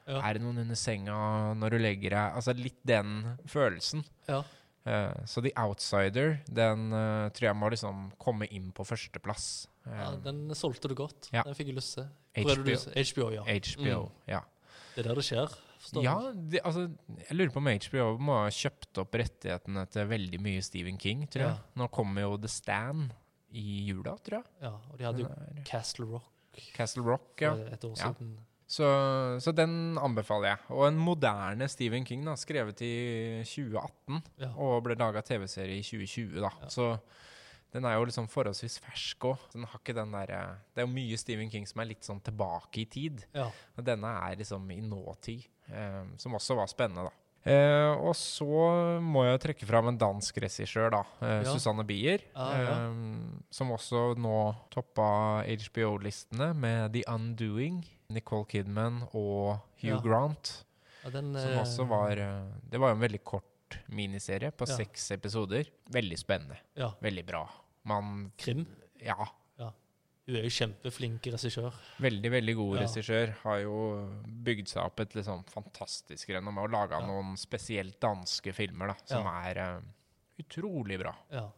Ja. 0.04 0.18
Er 0.20 0.36
det 0.36 0.42
noen 0.44 0.60
under 0.64 0.76
senga 0.76 1.16
når 1.56 1.76
du 1.76 1.78
legger 1.80 2.12
deg? 2.12 2.34
Altså 2.36 2.52
litt 2.58 2.80
den 2.84 3.38
følelsen. 3.48 4.04
Ja. 4.28 4.42
Uh, 4.84 5.14
så 5.24 5.40
The 5.40 5.48
Outsider, 5.56 6.34
den 6.44 6.90
uh, 6.92 7.30
tror 7.32 7.46
jeg 7.48 7.56
må 7.56 7.70
liksom 7.72 8.10
komme 8.20 8.44
inn 8.52 8.68
på 8.76 8.84
førsteplass. 8.84 9.68
ja, 9.88 10.10
Uh, 10.10 10.18
den 10.24 10.48
solgte 10.56 10.88
du 10.88 10.94
godt. 10.96 11.30
Ja. 11.32 11.42
Den 11.44 11.56
fikk 11.56 11.70
jeg 11.72 11.76
lyst 11.78 11.94
til. 11.96 12.10
Du- 12.34 12.92
HBO, 12.92 13.30
ja. 13.32 13.42
HBO, 13.44 14.10
ja. 14.28 14.40
Det 14.94 15.04
er 15.04 15.08
der 15.08 15.14
det 15.20 15.24
skjer. 15.24 15.56
Forstår 15.84 16.04
Ja, 16.06 16.14
det, 16.32 16.62
altså, 16.64 16.86
jeg 17.28 17.36
lurer 17.36 17.52
på 17.52 17.60
om 17.60 17.68
HBO 17.68 18.06
må 18.24 18.38
ha 18.40 18.48
kjøpt 18.56 19.02
opp 19.02 19.18
rettighetene 19.20 19.84
til 19.92 20.08
veldig 20.08 20.40
mye 20.40 20.62
Stephen 20.64 20.96
King, 20.98 21.26
tror 21.28 21.44
jeg. 21.44 21.58
Ja. 21.58 21.74
Nå 21.82 21.90
kommer 21.92 22.24
jo 22.24 22.38
The 22.40 22.48
Stand 22.48 23.12
i 23.54 23.84
jula, 23.90 24.16
tror 24.24 24.40
jeg. 24.40 24.48
ja. 24.64 24.72
Og 24.90 24.96
de 24.98 25.04
hadde 25.04 25.22
jo 25.22 25.28
Den 25.28 25.58
er- 25.60 25.64
Castle 25.68 26.06
Rock 26.08 26.30
Castle 26.74 27.02
Rock, 27.04 27.40
ja. 27.44 27.52
et 27.74 27.84
år 27.84 27.94
Ja. 27.98 28.12
siden. 28.14 28.34
Så, 28.66 28.86
så 29.44 29.52
den 29.54 29.98
anbefaler 30.00 30.48
jeg. 30.54 30.58
Og 30.70 30.86
en 30.88 30.96
moderne 30.98 31.68
Stephen 31.68 32.04
King, 32.08 32.24
da, 32.24 32.32
skrevet 32.34 32.80
i 32.80 33.42
2018, 33.44 34.22
Ja. 34.40 34.48
og 34.56 34.82
ble 34.86 34.94
laga 34.96 35.20
TV-serie 35.20 35.76
i 35.78 35.82
2020, 35.84 36.40
da. 36.40 36.50
Så 36.72 36.98
den 37.74 37.84
er 37.90 37.96
jo 37.98 38.04
liksom 38.06 38.28
forholdsvis 38.30 38.78
fersk 38.84 39.26
òg. 39.32 39.42
Den 39.52 39.66
har 39.66 39.80
ikke 39.82 39.96
den 39.98 40.12
derre 40.14 40.40
Det 40.74 40.82
er 40.82 40.86
jo 40.86 40.92
mye 40.94 41.18
Stephen 41.18 41.50
King 41.50 41.66
som 41.66 41.82
er 41.82 41.90
litt 41.90 42.06
sånn 42.06 42.22
tilbake 42.22 42.84
i 42.84 42.86
tid. 42.86 43.24
Ja. 43.34 43.48
Og 43.76 43.84
denne 43.84 44.12
er 44.30 44.38
liksom 44.38 44.70
i 44.70 44.78
nåtid, 44.80 45.44
eh, 45.74 46.04
som 46.22 46.36
også 46.38 46.54
var 46.56 46.70
spennende, 46.70 47.08
da. 47.10 47.14
Eh, 47.44 47.90
og 48.00 48.14
så 48.16 48.46
må 49.04 49.26
jeg 49.26 49.40
trekke 49.42 49.66
fram 49.68 49.90
en 49.90 49.98
dansk 50.00 50.38
regissør, 50.40 50.86
da. 50.94 51.02
Eh, 51.20 51.42
Ja. 51.44 51.50
Susanne 51.52 51.84
Bier. 51.84 52.22
Ah, 52.34 52.52
ja. 52.56 52.76
eh, 52.88 53.42
som 53.52 53.68
også 53.74 54.14
nå 54.16 54.36
toppa 54.72 55.42
HBO-listene 55.44 56.54
med 56.56 56.94
The 56.94 57.02
Undoing. 57.12 57.82
Nicole 58.14 58.46
Kidman 58.48 59.02
og 59.12 59.58
Hugh. 59.82 60.00
Grant. 60.04 60.64
ja 61.04 61.10
den, 61.10 61.34
Som 61.34 61.50
eh, 61.52 61.60
også 61.60 61.86
var 61.88 62.16
eh, 62.16 62.44
Det 62.70 62.78
var 62.80 62.92
jo 62.92 62.96
en 63.00 63.04
veldig 63.04 63.22
kort 63.24 63.78
miniserie 63.90 64.52
på 64.54 64.66
seks 64.68 65.10
episoder. 65.10 65.66
Veldig 65.90 66.18
spennende. 66.20 66.56
Veldig 67.02 67.26
bra. 67.26 67.44
Man 67.84 68.32
Krim. 68.38 68.66
Ja. 69.02 69.26
Hun 70.26 70.36
er 70.38 70.46
jo 70.46 70.52
kjempeflink 70.56 71.26
regissør. 71.34 71.74
Veldig, 72.00 72.30
veldig 72.32 72.54
god 72.56 72.76
Ja. 72.78 72.84
regissør. 72.86 73.34
Har 73.42 73.58
jo 73.60 73.74
bygd 74.24 74.68
seg 74.70 74.80
opp 74.86 75.00
et 75.00 75.12
liksom 75.18 75.42
fantastisk 75.52 76.28
renommé 76.32 76.62
og 76.64 76.70
laga 76.72 76.98
Ja. 76.98 77.06
noen 77.06 77.36
spesielt 77.36 77.98
danske 78.00 78.54
filmer 78.56 78.86
da, 78.88 78.94
som 79.04 79.26
Ja. 79.26 79.34
er 79.50 79.76
uh, 79.76 79.82
utrolig 80.40 80.98
bra. 80.98 81.14
Ja. 81.30 81.50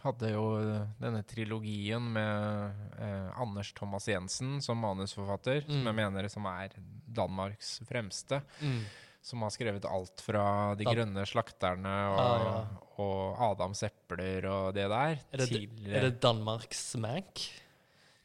Hadde 0.00 0.30
jo 0.32 0.44
eh, 0.56 0.86
denne 0.98 1.20
trilogien 1.28 2.00
med 2.14 2.72
eh, 2.98 3.30
Anders 3.38 3.74
Thomas 3.76 4.06
Jensen 4.08 4.62
som 4.62 4.78
manusforfatter, 4.80 5.60
som 5.66 5.82
Mm. 5.82 5.84
jeg 5.84 5.94
mener 5.94 6.28
som 6.30 6.46
er 6.46 6.70
Danmarks 7.12 7.80
fremste. 7.86 8.40
Mm. 8.62 8.84
Som 9.22 9.42
har 9.44 9.50
skrevet 9.52 9.84
alt 9.84 10.22
fra 10.24 10.74
De 10.80 10.86
grønne 10.88 11.26
slakterne 11.28 11.94
og, 12.08 12.20
Ah, 12.20 12.44
ja. 12.46 12.60
og 13.04 13.42
Adams 13.50 13.82
epler 13.84 14.46
og 14.48 14.70
det 14.74 14.86
der. 14.88 15.18
Er 15.32 15.42
det, 15.42 15.48
til, 15.50 15.66
er 15.92 16.06
det 16.08 16.14
Danmarks 16.22 16.94
Mank? 16.96 17.42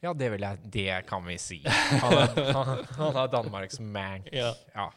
Ja, 0.02 0.12
det 0.16 0.30
vil 0.32 0.40
jeg 0.44 0.58
Det 0.72 1.06
kan 1.08 1.24
vi 1.26 1.36
si. 1.40 1.58
Han 2.02 2.12
er, 2.12 2.52
han, 2.52 2.84
han 2.96 3.16
er 3.16 3.26
Danmarks 3.32 3.80
Mank. 3.80 4.28
Ja. 4.32 4.52
Ja. 4.74 4.88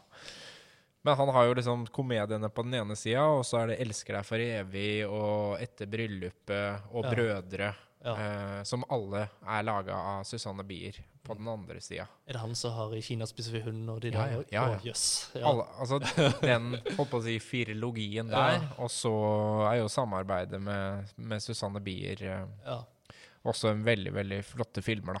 Men 1.02 1.16
han 1.16 1.28
har 1.32 1.44
jo 1.48 1.54
liksom 1.56 1.86
komediene 1.96 2.48
på 2.52 2.62
den 2.66 2.74
ene 2.76 2.96
sida, 2.96 3.22
og 3.24 3.44
så 3.48 3.62
er 3.62 3.70
det 3.72 3.78
'Elsker 3.80 4.18
deg 4.18 4.24
for 4.28 4.36
evig' 4.36 5.06
og 5.08 5.56
'Etter 5.60 5.88
bryllupet' 5.88 6.92
og 6.92 7.04
Ja. 7.04 7.10
'Brødre', 7.14 7.72
Ja. 8.04 8.14
eh, 8.16 8.62
som 8.64 8.84
alle 8.88 9.26
er 9.44 9.62
laga 9.66 9.92
av 9.94 10.22
Susanne 10.24 10.64
Bier 10.64 10.96
på 11.22 11.34
den 11.36 11.48
andre 11.52 11.80
sida. 11.84 12.06
Er 12.26 12.32
det 12.32 12.40
han 12.40 12.54
som 12.56 12.72
har 12.72 12.94
i 12.96 13.02
Kina 13.04 13.26
spiser 13.28 13.52
vi 13.52 13.60
hund 13.66 13.90
og 13.92 14.00
de 14.00 14.08
Ja, 14.14 14.22
der? 14.26 14.32
ja, 14.32 14.44
ja, 14.50 14.62
Oh, 14.78 14.86
jøss. 14.86 15.02
Ja. 15.36 15.44
Alle, 15.50 15.66
altså 15.78 15.98
den 16.40 16.70
holdt 16.96 17.10
på 17.10 17.20
å 17.20 17.24
si 17.26 17.34
firologien 17.44 18.30
der, 18.32 18.64
og 18.80 18.88
så 18.90 19.12
er 19.68 19.82
jo 19.82 19.88
samarbeidet 19.92 20.60
med, 20.64 21.12
med 21.16 21.42
Susanne 21.44 21.80
Bier 21.84 22.22
eh, 22.22 22.46
Ja. 22.66 22.78
også 23.44 23.68
en 23.74 23.84
veldig, 23.84 24.14
veldig 24.16 24.40
flotte 24.44 24.82
filmer, 24.82 25.20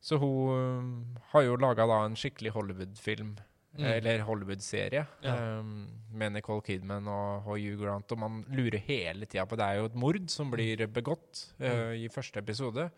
Så 0.00 0.18
hun 0.18 0.50
øh, 0.54 1.22
har 1.32 1.42
jo 1.46 1.56
laga 1.56 1.86
en 2.04 2.14
skikkelig 2.18 2.52
Hollywood-film, 2.54 3.36
Mm. 3.78 3.86
eller 3.92 4.18
Hollywood-serie, 4.26 5.04
Ja. 5.22 5.34
um, 5.60 5.88
med 6.12 6.32
Nicole 6.34 6.62
Kidman 6.66 7.06
og, 7.06 7.46
og 7.46 7.58
Hugh 7.62 7.78
Grant. 7.78 8.10
Og 8.12 8.18
man 8.18 8.40
lurer 8.50 8.78
hele 8.82 9.26
tida 9.26 9.44
på 9.46 9.56
Det 9.56 9.64
er 9.68 9.76
jo 9.78 9.84
et 9.86 9.94
mord 9.94 10.28
som 10.28 10.50
blir 10.50 10.82
begått 10.90 11.44
uh, 11.62 11.94
i 11.94 12.08
første 12.10 12.40
episode. 12.42 12.88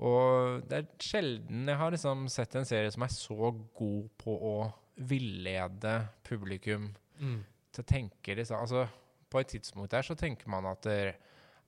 Og 0.00 0.62
det 0.70 0.78
er 0.78 0.86
sjelden 1.04 1.66
jeg 1.68 1.76
har 1.76 1.92
liksom 1.92 2.24
sett 2.32 2.54
en 2.56 2.64
serie 2.64 2.90
som 2.94 3.02
er 3.04 3.12
så 3.12 3.50
god 3.76 4.08
på 4.22 4.36
å 4.54 4.54
villede 4.96 5.98
publikum 6.24 6.94
Mm. 7.20 7.42
til 7.72 7.82
å 7.84 7.86
tenke 7.86 8.34
liksom, 8.34 8.56
altså, 8.62 8.86
På 9.30 9.40
et 9.40 9.48
tidspunkt 9.52 9.90
der 9.92 10.02
så 10.02 10.14
tenker 10.16 10.48
man 10.48 10.64
at 10.66 10.80
det, 10.82 11.14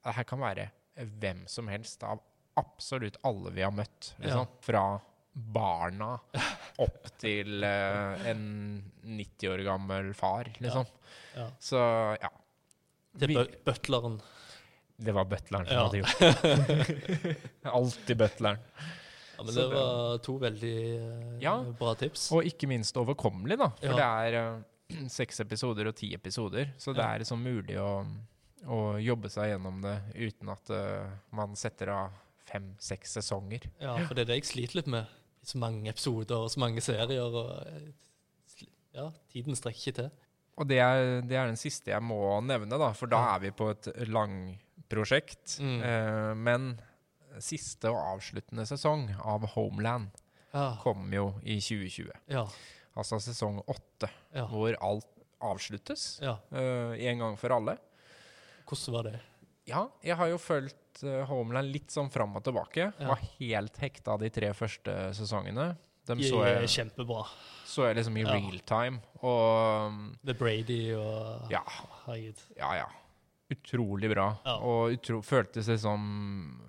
her 0.03 0.25
kan 0.25 0.41
være 0.41 0.71
hvem 1.21 1.45
som 1.47 1.69
helst 1.69 2.03
av 2.03 2.19
absolutt 2.57 3.19
alle 3.25 3.51
vi 3.53 3.61
har 3.63 3.71
møtt. 3.71 4.15
Liksom. 4.19 4.49
Fra 4.65 5.01
barna 5.33 6.19
opp 6.83 7.07
til 7.21 7.63
uh, 7.65 8.21
en 8.29 8.43
90 9.03 9.49
år 9.53 9.63
gammel 9.65 10.11
far, 10.17 10.51
liksom. 10.61 10.85
Ja. 11.37 11.47
Så 11.63 11.81
ja. 12.21 12.31
Til 13.21 13.35
butleren. 13.65 14.19
Det 15.03 15.13
var 15.17 15.25
butleren 15.29 15.67
som 15.69 15.77
Ja. 15.77 15.87
hadde 15.87 16.03
gjort 16.03 16.19
det. 16.21 17.37
Alltid 17.73 18.17
butleren. 18.21 18.59
Ja, 19.37 19.43
men 19.47 19.53
Så 19.55 19.61
det 19.65 19.75
var 19.75 20.19
to 20.25 20.35
veldig 20.39 20.77
uh, 21.01 21.39
Ja. 21.43 21.55
bra 21.79 21.95
tips. 21.99 22.27
Og 22.37 22.45
ikke 22.49 22.69
minst 22.69 22.97
overkommelig, 23.01 23.57
da. 23.59 23.71
For 23.81 23.97
Ja. 23.97 23.97
det 23.97 24.37
er 24.37 24.59
uh, 25.01 25.07
seks 25.21 25.41
episoder 25.41 25.89
og 25.89 25.97
ti 25.97 26.13
episoder. 26.15 26.75
Så 26.79 26.93
det 26.97 27.05
er 27.05 27.25
liksom 27.25 27.41
mulig 27.43 27.79
å, 27.81 28.05
å 28.69 28.83
jobbe 29.01 29.33
seg 29.33 29.55
gjennom 29.55 29.81
det 29.85 29.97
uten 30.15 30.53
at 30.53 30.71
man 31.33 31.57
setter 31.57 31.89
av 31.97 32.21
fem-seks 32.53 33.17
sesonger. 33.17 33.65
Ja, 33.81 33.97
for 34.07 34.15
det 34.15 34.27
er 34.27 34.33
det 34.35 34.41
jeg 34.43 34.49
sliter 34.51 34.83
litt 34.83 34.91
med. 34.93 35.09
Så 35.43 35.59
mange 35.59 35.91
episoder 35.91 36.37
og 36.45 36.51
så 36.53 36.61
mange 36.63 36.81
serier. 36.85 37.23
og 37.23 37.67
eh, 37.67 37.91
Ja, 38.95 39.09
tiden 39.33 39.57
strekker 39.57 39.81
ikke 39.81 39.97
til. 40.03 40.11
Og 40.61 40.69
det 40.69 40.79
er, 40.85 41.23
det 41.25 41.37
er 41.39 41.47
den 41.49 41.57
siste 41.57 41.91
jeg 41.91 42.05
må 42.05 42.19
nevne, 42.45 42.77
da, 42.79 42.91
for 42.93 43.09
da 43.11 43.23
er 43.35 43.39
vi 43.47 43.51
på 43.57 43.71
et 43.73 43.89
langprosjekt. 44.13 45.57
Mm. 45.65 45.79
Eh, 45.83 46.33
men 46.37 46.67
siste 47.41 47.89
og 47.89 47.97
avsluttende 48.19 48.67
sesong 48.69 49.09
av 49.25 49.47
Homeland 49.55 50.11
Ja. 50.53 50.77
kom 50.83 51.07
jo 51.15 51.31
i 51.43 51.57
2020. 51.65 52.13
Ja. 52.29 52.45
Altså 52.95 53.17
sesong 53.25 53.63
åtte, 53.73 54.11
ja. 54.37 54.45
hvor 54.51 54.77
alt 54.85 55.09
avsluttes 55.43 56.21
eh, 56.21 56.93
en 57.09 57.19
gang 57.25 57.39
for 57.41 57.57
alle. 57.57 57.79
Hvordan 58.69 58.93
var 58.95 59.09
det? 59.09 59.21
Ja, 59.69 59.85
jeg 60.03 60.17
har 60.19 60.31
jo 60.33 60.39
fulgt 60.43 61.03
uh, 61.07 61.23
Homeland 61.31 61.71
litt 61.75 61.93
sånn 61.95 62.11
fram 62.13 62.35
og 62.39 62.45
tilbake. 62.47 62.89
Ja. 62.91 63.09
Var 63.13 63.21
helt 63.39 63.79
hekta 63.83 64.17
de 64.21 64.31
tre 64.35 64.51
første 64.59 64.97
sesongene. 65.17 65.73
Dem 66.09 66.19
De 66.19 66.27
så 66.27 66.41
jeg, 66.43 66.67
kjempebra. 66.73 67.21
så 67.69 67.85
jeg 67.87 68.01
liksom 68.01 68.17
i 68.19 68.25
Ja. 68.25 68.33
real 68.35 68.59
time. 68.67 68.99
Og 69.23 69.87
um, 69.87 70.01
The 70.27 70.35
Brady 70.35 70.81
og 70.99 71.47
ja, 71.53 71.63
ja, 72.59 72.73
ja. 72.81 72.89
Utrolig 73.53 74.09
bra. 74.11 74.25
Ja. 74.47 74.57
Og 74.65 74.97
utro, 74.97 75.21
føltes 75.23 75.69
liksom 75.69 76.03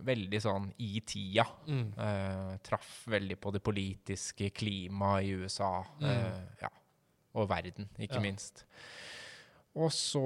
veldig 0.04 0.42
sånn 0.44 0.68
i 0.84 1.00
tida. 1.08 1.46
Mm. 1.66 1.94
Uh, 1.98 2.58
traff 2.62 3.06
veldig 3.10 3.38
på 3.42 3.54
det 3.56 3.64
politiske 3.64 4.52
klimaet 4.54 5.30
i 5.30 5.34
USA. 5.40 5.80
Mm. 5.98 6.10
Uh, 6.12 6.42
ja. 6.62 6.70
Og 7.34 7.48
verden, 7.50 7.88
ikke 7.98 8.22
minst. 8.22 8.66
Og 9.76 9.90
så 9.90 10.22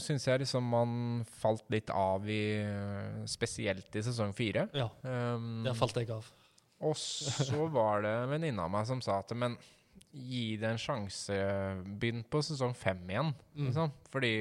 syns 0.00 0.24
jeg 0.24 0.40
liksom 0.40 0.64
man 0.64 0.92
falt 1.42 1.66
litt 1.70 1.90
av 1.92 2.24
i 2.32 2.38
Spesielt 3.28 3.94
i 3.98 4.02
sesong 4.06 4.32
fire. 4.36 4.68
Ja, 4.76 4.88
Um, 5.04 5.62
der 5.66 5.74
falt 5.76 5.96
jeg 6.00 6.08
av. 6.14 6.24
og 6.80 6.94
så 6.96 7.66
var 7.78 8.02
det 8.06 8.14
en 8.22 8.30
venninne 8.32 8.64
av 8.64 8.70
meg 8.72 8.86
som 8.88 9.00
sa 9.04 9.18
at 9.20 9.34
men 9.36 9.58
gi 10.12 10.56
det 10.56 10.70
en 10.70 10.80
sjanse. 10.80 11.36
Begynn 12.00 12.22
på 12.30 12.40
sesong 12.42 12.72
fem 12.74 13.02
igjen. 13.10 13.34
Mm. 13.54 13.66
Liksom. 13.66 13.92
Fordi 14.14 14.32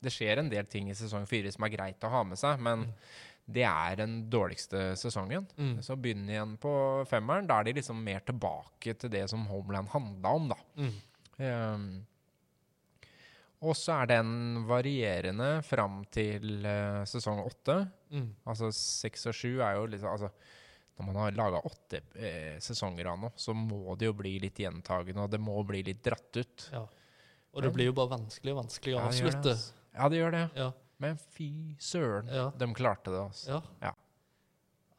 det 0.00 0.12
skjer 0.14 0.38
en 0.40 0.48
del 0.52 0.68
ting 0.70 0.88
i 0.92 0.94
sesong 0.96 1.26
fire 1.28 1.50
som 1.52 1.64
er 1.66 1.74
greit 1.74 2.06
å 2.06 2.12
ha 2.12 2.22
med 2.24 2.38
seg, 2.40 2.60
men 2.62 2.86
Mm. 2.86 2.92
det 3.50 3.64
er 3.66 3.96
den 3.98 4.14
dårligste 4.30 4.94
sesongen. 4.96 5.48
Mm. 5.58 5.82
Så 5.82 5.96
begynn 6.00 6.28
igjen 6.30 6.54
på 6.62 6.70
femmeren. 7.10 7.48
Da 7.50 7.58
er 7.60 7.64
de 7.64 7.72
liksom 7.80 7.98
mer 8.04 8.20
tilbake 8.20 8.94
til 8.96 9.10
det 9.10 9.26
som 9.28 9.42
Homeland 9.50 9.88
handla 9.90 10.28
om, 10.38 10.48
da. 10.54 10.56
Mm. 10.78 10.94
Um, 11.40 12.06
og 13.60 13.76
så 13.76 13.98
er 14.00 14.10
den 14.14 14.30
varierende 14.68 15.50
fram 15.66 16.00
til 16.12 16.64
uh, 16.64 17.02
sesong 17.08 17.42
åtte. 17.44 17.76
Mm. 18.14 18.30
Altså 18.48 18.70
seks 18.74 19.28
og 19.28 19.36
sju 19.36 19.50
er 19.60 19.76
jo 19.76 19.84
liksom 19.92 20.10
altså, 20.10 20.30
Når 20.96 21.06
man 21.06 21.18
har 21.22 21.36
laga 21.36 21.60
åtte 21.64 22.00
eh, 22.16 22.56
sesonger 22.60 23.08
av 23.12 23.20
noe, 23.20 23.32
så 23.36 23.54
må 23.56 23.94
det 24.00 24.08
jo 24.08 24.16
bli 24.16 24.34
litt 24.42 24.58
gjentagende, 24.60 25.24
og 25.24 25.30
det 25.32 25.40
må 25.40 25.54
bli 25.64 25.80
litt 25.86 26.02
dratt 26.04 26.36
ut. 26.36 26.66
Ja. 26.74 26.82
Og 27.50 27.64
det 27.64 27.70
blir 27.74 27.88
jo 27.88 27.94
bare 27.96 28.12
vanskelig 28.18 28.52
og 28.52 28.60
vanskelig 28.60 28.96
å 28.96 29.00
Ja, 29.00 29.08
det 29.08 29.22
gjør 29.22 29.32
det, 29.40 29.54
altså. 29.54 29.78
Ja, 29.96 30.10
det 30.12 30.20
gjør 30.20 30.36
det. 30.36 30.44
Ja. 30.60 30.68
Men 31.00 31.16
fy 31.32 31.50
søren, 31.80 32.28
de 32.60 32.68
klarte 32.76 33.14
det, 33.14 33.22
altså. 33.30 33.62
Ja. 33.80 33.94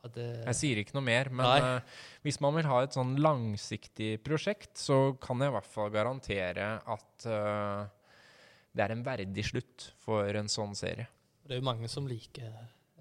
Det, 0.09 0.25
Jeg 0.47 0.57
sier 0.57 0.79
ikke 0.81 0.95
noe 0.97 1.05
mer, 1.05 1.29
men 1.29 1.45
eh, 1.61 1.97
hvis 2.25 2.39
man 2.41 2.55
vil 2.57 2.65
ha 2.65 2.79
et 2.81 2.95
sånn 2.97 3.13
langsiktig 3.21 4.15
prosjekt, 4.25 4.73
så 4.81 5.13
kan 5.21 5.43
jeg 5.43 5.51
i 5.51 5.55
hvert 5.59 5.69
fall 5.69 5.91
garantere 5.93 6.71
at 6.89 7.27
eh, 7.29 7.83
det 8.71 8.85
er 8.85 8.93
en 8.93 9.03
verdig 9.05 9.43
slutt 9.49 9.89
for 10.01 10.27
en 10.39 10.49
sånn 10.51 10.75
serie. 10.77 11.07
det 11.45 11.57
er 11.57 11.59
jo 11.59 11.67
mange 11.67 11.89
som 11.91 12.07
liker 12.07 12.51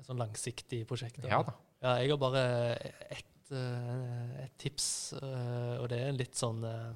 et 0.01 0.07
sånn 0.07 0.21
langsiktig 0.21 0.83
prosjekt. 0.89 1.21
Ja 1.29 1.43
da. 1.47 1.55
Ja, 1.81 1.93
jeg 2.03 2.11
har 2.13 2.19
bare 2.21 2.43
ett 3.09 3.53
eh, 3.57 4.43
et 4.45 4.57
tips, 4.61 5.15
eh, 5.17 5.77
og 5.81 5.89
det 5.93 6.01
er 6.05 6.13
litt 6.17 6.37
sånn 6.37 6.61
eh, 6.69 6.91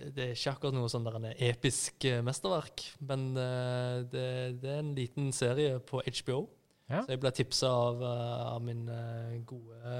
Det 0.00 0.24
er 0.24 0.32
ikke 0.32 0.54
akkurat 0.54 0.76
noe 0.78 0.88
sånn 0.88 1.04
der 1.04 1.18
en 1.18 1.26
episk 1.34 2.06
mesterverk, 2.24 2.86
men 3.04 3.34
det, 3.34 4.22
det 4.62 4.70
er 4.72 4.78
en 4.80 4.94
liten 4.96 5.28
serie 5.36 5.74
på 5.84 6.00
HBO. 6.00 6.46
Ja. 6.88 7.02
Så 7.04 7.12
jeg 7.12 7.20
ble 7.20 7.30
tipsa 7.36 7.68
av, 7.68 8.00
av 8.02 8.62
min 8.64 8.88
eh, 8.88 9.34
gode 9.44 9.92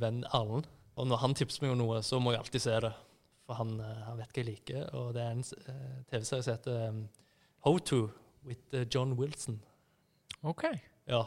venn 0.00 0.24
Erlend. 0.32 0.70
Og 0.96 1.06
når 1.06 1.20
han 1.22 1.36
tipser 1.36 1.66
meg 1.66 1.74
om 1.74 1.82
noe, 1.82 2.00
så 2.02 2.18
må 2.18 2.32
jeg 2.32 2.40
alltid 2.40 2.64
se 2.64 2.78
det. 2.86 2.94
For 3.50 3.58
han, 3.58 3.72
eh, 3.82 4.02
han 4.06 4.18
vet 4.20 4.30
hva 4.30 4.42
jeg 4.44 4.46
liker. 4.46 4.82
Og 4.94 5.08
det 5.16 5.24
er 5.24 5.32
en 5.34 5.42
eh, 5.42 5.94
TV-serie 6.12 6.44
som 6.46 6.54
heter 6.54 6.76
um, 6.86 7.00
How 7.66 7.80
To 7.90 8.04
with 8.46 8.62
uh, 8.78 8.84
John 8.86 9.16
Wilson. 9.18 9.56
OK. 10.46 10.68
Ja. 11.10 11.24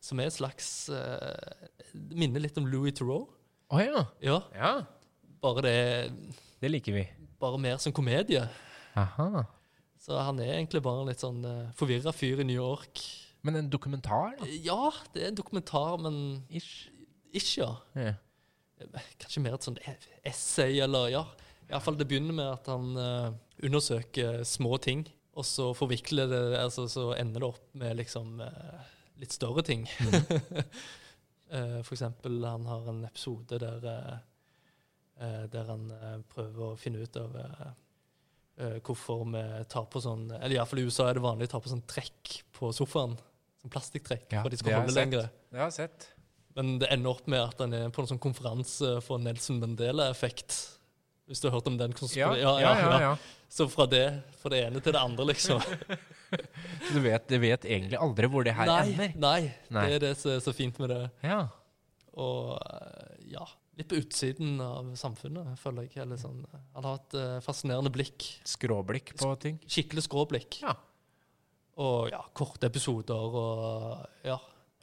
Som 0.00 0.22
er 0.22 0.30
et 0.30 0.38
slags 0.38 0.70
uh, 0.88 1.68
Minner 1.92 2.40
litt 2.40 2.56
om 2.56 2.64
Louis 2.64 2.96
Theroux. 2.96 3.28
Å 3.68 3.82
ja. 3.84 4.06
Ja. 4.24 4.38
Ja, 4.56 4.72
Bare 5.44 5.62
det 5.66 5.76
det 6.60 6.70
liker 6.72 6.96
vi. 6.96 7.04
Bare 7.40 7.60
mer 7.60 7.76
som 7.80 7.92
komedie. 7.92 8.42
Aha. 8.96 9.44
Så 10.00 10.16
han 10.16 10.40
er 10.40 10.54
egentlig 10.54 10.80
bare 10.84 11.04
en 11.04 11.12
litt 11.12 11.20
sånn 11.20 11.44
uh, 11.44 11.68
forvirra 11.76 12.12
fyr 12.16 12.40
i 12.40 12.48
New 12.48 12.56
York. 12.56 13.04
Men 13.44 13.60
en 13.60 13.68
dokumentar, 13.72 14.34
da? 14.40 14.48
Ja, 14.64 14.90
det 15.12 15.26
er 15.26 15.30
en 15.34 15.38
dokumentar, 15.38 16.00
men 16.00 16.16
Ish. 16.48 16.88
ikke, 17.32 17.68
ja. 17.68 17.70
Yeah. 17.96 18.18
Kanskje 19.20 19.44
mer 19.44 19.56
et 19.56 19.64
sånt 19.64 19.80
e- 19.84 19.96
essay, 20.28 20.80
eller 20.80 21.08
ja. 21.12 21.22
Iallfall 21.70 21.98
det 21.98 22.06
begynner 22.10 22.36
med 22.36 22.48
at 22.50 22.68
han 22.70 22.96
uh, 22.98 23.32
undersøker 23.62 24.42
små 24.48 24.76
ting, 24.82 25.04
og 25.38 25.46
så 25.46 25.70
forvikler 25.78 26.26
det 26.30 26.40
altså 26.58 26.88
Så 26.90 27.12
ender 27.14 27.40
det 27.40 27.48
opp 27.52 27.76
med 27.78 28.00
liksom 28.00 28.40
uh, 28.42 28.88
litt 29.20 29.36
større 29.36 29.66
ting. 29.66 29.86
Eh, 31.50 31.80
for 31.82 31.96
eksempel, 31.96 32.36
han 32.46 32.62
har 32.70 32.84
en 32.92 33.00
episode 33.08 33.56
der 33.58 33.80
Der 35.50 35.64
han 35.66 35.88
prøver 36.30 36.60
å 36.62 36.76
finne 36.78 37.02
ut 37.02 37.16
av 37.18 37.34
hvorfor 38.86 39.24
vi 39.32 39.42
tar 39.66 39.88
på 39.90 39.98
sånn 40.04 40.28
Eller 40.36 40.60
iallfall 40.60 40.78
i 40.78 40.84
USA 40.86 41.08
er 41.10 41.18
det 41.18 41.24
vanlig 41.24 41.48
å 41.48 41.52
ta 41.56 41.60
på 41.64 41.72
sånn 41.72 41.82
trekk 41.90 42.36
på 42.54 42.70
sofaen. 42.70 43.18
Sånn 43.58 43.74
plastikktrekk, 43.74 44.28
Ja, 44.30 44.44
for 44.44 44.54
de 44.54 44.62
skal 44.62 44.78
holde 44.78 44.94
lenger. 44.94 45.26
Det 45.50 45.58
har 45.58 45.72
jeg 45.72 45.78
sett. 45.80 46.06
Men 46.54 46.78
det 46.78 46.88
ender 46.94 47.16
opp 47.16 47.26
med 47.26 47.42
at 47.42 47.60
han 47.62 47.74
er 47.76 47.90
på 47.90 48.02
en 48.02 48.12
sånn 48.14 48.22
konferanse 48.22 49.00
for 49.02 49.18
Nelson 49.22 49.58
Mandela-effekt. 49.58 50.56
Hvis 51.30 51.38
du 51.42 51.46
har 51.46 51.54
hørt 51.54 51.68
om 51.70 51.76
den? 51.78 51.94
Ja, 52.18 52.32
ja, 52.34 52.56
ja. 52.58 53.00
ja. 53.04 53.10
Så 53.50 53.68
fra 53.70 53.86
det, 53.86 54.04
fra 54.40 54.50
det 54.50 54.64
ene 54.66 54.80
til 54.82 54.94
det 54.94 54.98
andre, 54.98 55.28
liksom. 55.30 55.62
Så 56.86 56.94
du 56.94 57.00
vet, 57.02 57.28
du 57.30 57.38
vet 57.42 57.64
egentlig 57.66 57.98
aldri 57.98 58.28
hvor 58.30 58.46
det 58.46 58.54
her 58.54 58.68
nei, 58.68 58.82
ender? 58.92 59.14
nei, 59.18 59.40
Nei. 59.74 59.86
det 59.86 59.96
er 59.96 60.04
det 60.04 60.10
som 60.18 60.30
er 60.34 60.42
så 60.44 60.54
fint 60.54 60.78
med 60.82 60.92
det. 60.92 61.00
Ja. 61.26 61.40
Og 62.22 62.52
eh, 62.58 63.16
ja, 63.32 63.46
litt 63.78 63.90
på 63.90 63.98
utsiden 63.98 64.60
av 64.62 64.92
samfunnet, 64.98 65.54
føler 65.58 65.88
jeg. 65.88 65.96
Eller 66.04 66.20
sånn. 66.20 66.44
Han 66.76 66.86
har 66.86 67.00
et 67.00 67.18
eh, 67.18 67.36
fascinerende 67.46 67.90
blikk. 67.94 68.26
Skråblikk 68.46 69.14
på 69.18 69.32
ting. 69.42 69.58
Skikkelig 69.66 70.06
skråblikk. 70.06 70.60
Ja. 70.62 70.76
Og 71.80 72.10
ja, 72.12 72.20
korte 72.36 72.70
episoder 72.70 73.38
og 73.42 74.26
ja. 74.26 74.38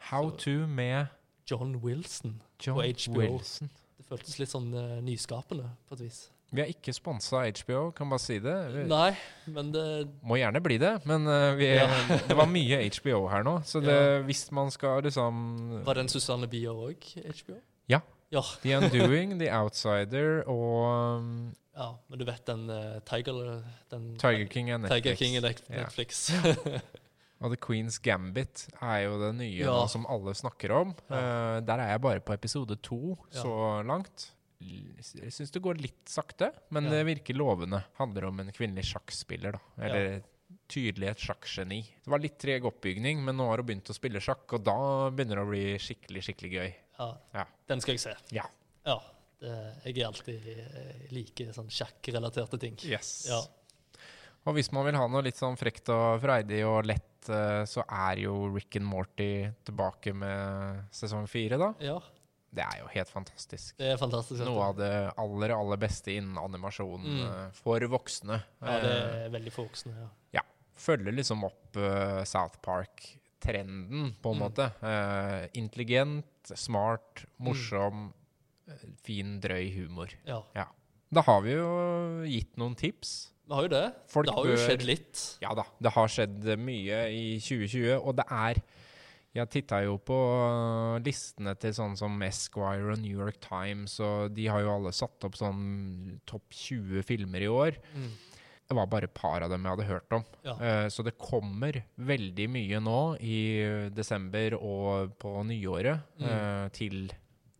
How 0.10 0.32
to 0.40 0.64
med 0.68 1.12
John 1.48 1.76
Wilson. 1.84 2.40
John 2.64 2.80
På 2.80 2.88
HBO. 2.88 3.22
Wilson. 3.22 3.72
Det 3.98 4.08
føltes 4.08 4.40
litt 4.40 4.52
sånn 4.52 4.72
uh, 4.76 4.98
nyskapende, 5.04 5.70
på 5.88 5.98
et 5.98 6.08
vis. 6.08 6.26
Vi 6.56 6.62
er 6.64 6.70
ikke 6.72 6.94
sponsa 6.96 7.42
HBO, 7.44 7.90
kan 7.92 8.08
bare 8.08 8.24
si 8.24 8.38
det. 8.40 8.56
Vi 8.72 8.84
Nei, 8.88 9.10
men 9.52 9.72
det 9.74 9.84
må 10.24 10.38
gjerne 10.40 10.62
bli 10.64 10.78
det, 10.80 10.94
men 11.10 11.28
eh, 11.28 11.56
vi, 11.60 11.68
Ja. 11.76 11.88
det 12.30 12.38
var 12.40 12.48
mye 12.48 12.80
HBO 13.00 13.26
her 13.28 13.44
nå. 13.44 13.58
Så 13.68 13.82
det, 13.84 13.92
Ja. 13.92 14.22
hvis 14.24 14.46
man 14.56 14.72
skal 14.72 15.04
liksom 15.04 15.84
Var 15.84 16.00
den 16.00 16.08
Susanne 16.08 16.48
Bier 16.48 16.72
òg 16.72 17.04
HBO? 17.28 17.60
Ja. 17.92 18.00
Ja. 18.32 18.42
The 18.64 18.78
Undoing, 18.78 19.38
The 19.40 19.52
Outsider 19.60 20.44
og 20.48 21.20
um, 21.20 21.54
ja. 21.76 21.92
Men 22.10 22.20
du 22.20 22.26
vet 22.26 22.46
den 22.48 22.70
uh, 22.70 23.00
Tiger 23.06 23.62
den, 23.92 24.16
Tiger 24.20 24.48
King 24.48 24.72
er 24.72 24.78
Netflix. 24.78 25.04
Tiger 25.04 25.16
King 25.16 25.36
er. 25.38 25.54
Netflix. 25.84 26.24
Og 27.38 27.52
The 27.54 27.60
Queen's 27.62 28.00
Gambit 28.02 28.64
er 28.82 29.04
jo 29.06 29.20
det 29.22 29.36
nye 29.38 29.76
som 29.92 30.08
alle 30.10 30.34
snakker 30.34 30.74
om. 30.74 30.96
Uh, 31.06 31.60
der 31.62 31.78
er 31.84 31.92
jeg 31.92 32.02
bare 32.02 32.20
på 32.26 32.34
episode 32.34 32.76
to 32.82 33.18
så 33.30 33.84
langt. 33.86 34.32
Jeg 34.60 35.32
syns 35.36 35.52
det 35.54 35.62
går 35.62 35.78
litt 35.82 36.10
sakte, 36.10 36.52
men 36.74 36.86
Ja. 36.88 36.90
det 36.98 37.06
virker 37.06 37.36
lovende. 37.38 37.84
Handler 38.00 38.26
om 38.26 38.40
en 38.40 38.52
kvinnelig 38.52 38.86
sjakkspiller, 38.90 39.52
da. 39.54 39.60
Eller 39.86 40.24
tydelig 40.68 41.10
et 41.12 41.18
sjakksgeni. 41.20 41.82
Det 42.04 42.10
var 42.10 42.20
litt 42.24 42.38
treg 42.40 42.64
oppbygning, 42.66 43.22
men 43.24 43.36
nå 43.38 43.46
har 43.50 43.58
hun 43.62 43.68
begynt 43.68 43.90
å 43.92 43.96
spille 43.96 44.20
sjakk, 44.24 44.48
og 44.54 44.64
da 44.64 45.10
begynner 45.12 45.36
det 45.36 45.46
å 45.46 45.50
bli 45.52 45.66
skikkelig, 45.78 46.24
skikkelig 46.30 46.52
gøy. 46.56 46.74
ja. 47.00 47.10
Ja. 47.34 47.46
Den 47.68 47.82
skal 47.82 47.94
jeg 47.94 48.00
se. 48.00 48.16
Ja. 48.32 48.46
Ja. 48.86 48.98
Det, 49.40 49.54
jeg 49.86 50.00
er 50.00 50.08
alltid 50.08 50.48
eh, 50.48 51.08
like 51.14 51.54
sånn 51.54 51.70
sjakkrelaterte 51.70 52.58
ting. 52.60 52.76
Yes. 52.90 53.28
Ja. 53.30 53.42
Og 54.48 54.56
hvis 54.56 54.72
man 54.72 54.86
vil 54.88 54.96
ha 54.96 55.06
noe 55.12 55.22
litt 55.22 55.36
sånn 55.38 55.58
frekt 55.60 55.90
og 55.94 56.22
freidig 56.24 56.64
og 56.66 56.86
lett, 56.88 57.30
eh, 57.30 57.62
så 57.70 57.84
er 57.86 58.24
jo 58.24 58.48
Rick 58.56 58.78
and 58.80 58.88
Morty 58.88 59.52
tilbake 59.68 60.14
med 60.16 60.88
sesong 60.96 61.28
fire, 61.30 61.60
da. 61.60 61.74
Ja, 61.84 62.00
Det 62.54 62.64
er 62.64 62.80
jo 62.80 62.88
helt 62.94 63.10
fantastisk. 63.12 63.76
det 63.78 63.90
er 63.94 63.98
fantastisk. 63.98 64.40
Noe 64.46 64.64
av 64.70 64.78
det 64.78 64.92
aller, 65.20 65.52
aller 65.54 65.78
beste 65.78 66.14
innen 66.16 66.38
animasjon 66.40 67.04
Mm. 67.04 67.20
eh, 67.28 67.52
for 67.54 67.80
voksne. 67.80 68.44
Ja, 68.62 68.80
det 68.82 68.92
Eh, 68.92 69.26
er 69.26 69.30
veldig 69.30 69.52
for 69.54 69.68
voksne. 69.68 69.94
Ja. 69.94 70.08
ja, 70.34 70.42
følger 70.76 71.12
liksom 71.14 71.44
opp 71.44 71.76
uh, 71.78 72.24
South 72.24 72.58
Park-trenden, 72.62 74.16
på 74.22 74.32
en 74.32 74.38
Mm. 74.38 74.44
måte. 74.44 74.72
Uh, 74.82 75.48
intelligent, 75.54 76.26
smart, 76.56 77.26
morsom, 77.40 78.14
mm. 78.68 78.96
fin, 79.04 79.40
drøy 79.42 79.72
humor. 79.76 80.08
ja. 80.26 80.66
Da 81.14 81.22
har 81.22 81.40
vi 81.42 81.52
jo 81.54 82.24
gitt 82.28 82.58
noen 82.58 82.76
tips. 82.76 83.30
Vi 83.48 83.54
har 83.56 83.62
jo 83.64 83.70
det. 83.70 83.94
Folk 84.08 84.26
det 84.28 84.34
har 84.36 84.44
jo 84.46 84.56
bør- 84.56 84.68
skjedd 84.68 84.82
litt. 84.86 85.38
Ja 85.42 85.54
da, 85.56 85.64
det 85.82 85.92
har 85.94 86.08
skjedd 86.08 86.44
mye 86.60 86.98
i 87.16 87.40
2020, 87.40 87.96
og 88.04 88.16
det 88.18 88.26
er 88.30 88.56
Jeg 89.38 89.50
titta 89.54 89.84
jo 89.86 89.98
på 90.02 90.16
listene 91.06 91.54
til 91.62 91.74
sånn 91.78 91.98
som 92.00 92.16
Esquire 92.26 92.94
og 92.96 93.02
New 93.04 93.20
York 93.20 93.38
Times, 93.44 94.00
og 94.04 94.32
de 94.34 94.48
har 94.50 94.64
jo 94.66 94.72
alle 94.74 94.94
satt 94.96 95.28
opp 95.28 95.38
sånn 95.38 96.18
topp 96.30 96.48
20 96.58 97.06
filmer 97.06 97.46
i 97.46 97.52
år. 97.52 97.78
Mm. 97.94 98.10
Det 98.68 98.76
var 98.76 98.90
bare 98.92 99.08
et 99.08 99.14
par 99.16 99.46
av 99.46 99.52
dem 99.54 99.64
jeg 99.64 99.76
hadde 99.78 99.88
hørt 99.88 100.16
om. 100.18 100.26
Ja. 100.44 100.56
Uh, 100.60 100.88
så 100.92 101.06
det 101.08 101.14
kommer 101.22 101.78
veldig 101.96 102.50
mye 102.52 102.82
nå 102.84 102.98
i 103.24 103.38
desember 103.96 104.58
og 104.58 105.14
på 105.22 105.38
nyåret 105.48 106.04
Mm. 106.20 106.26
uh, 106.28 106.68
til 106.76 107.08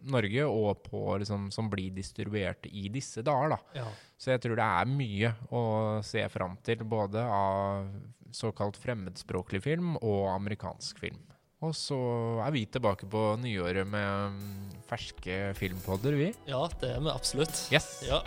Norge, 0.08 0.44
og 0.46 0.84
på, 0.86 1.00
liksom, 1.20 1.48
som 1.52 1.70
blir 1.72 1.90
distribuert 1.96 2.68
i 2.70 2.88
disse 2.94 3.24
dager. 3.26 3.56
da. 3.56 3.58
Ja. 3.80 3.88
Så 4.18 4.32
jeg 4.34 4.42
tror 4.44 4.56
det 4.60 4.68
er 4.68 4.86
mye 4.92 5.32
å 5.52 5.64
se 6.06 6.22
fram 6.30 6.58
til, 6.64 6.84
både 6.88 7.22
av 7.24 7.88
såkalt 8.32 8.78
fremmedspråklig 8.78 9.62
film 9.64 9.96
og 10.02 10.28
amerikansk 10.36 11.00
film. 11.02 11.24
Og 11.66 11.74
så 11.74 11.98
er 12.46 12.52
vi 12.54 12.68
tilbake 12.70 13.08
på 13.10 13.22
nyåret 13.42 13.88
med 13.90 14.36
mm, 14.36 14.76
ferske 14.86 15.38
filmpodder, 15.58 16.14
vi. 16.14 16.28
ja, 16.46 16.60
det 16.82 16.92
er 16.94 17.02
vi 17.02 17.10
absolutt. 17.10 17.64
Yes! 17.74 17.88
Ja, 18.06 18.20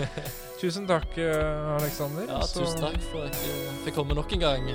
Tusen 0.62 0.88
takk, 0.88 1.12
eh, 1.20 1.76
Aleksander. 1.76 2.28
ja 2.28 2.40
tusen 2.48 2.80
takk 2.80 2.96
for 3.10 3.28
at 3.28 3.36
jeg 3.44 3.80
fikk 3.84 4.00
komme 4.00 4.16
nok 4.16 4.32
en 4.36 4.44
gang. 4.48 4.70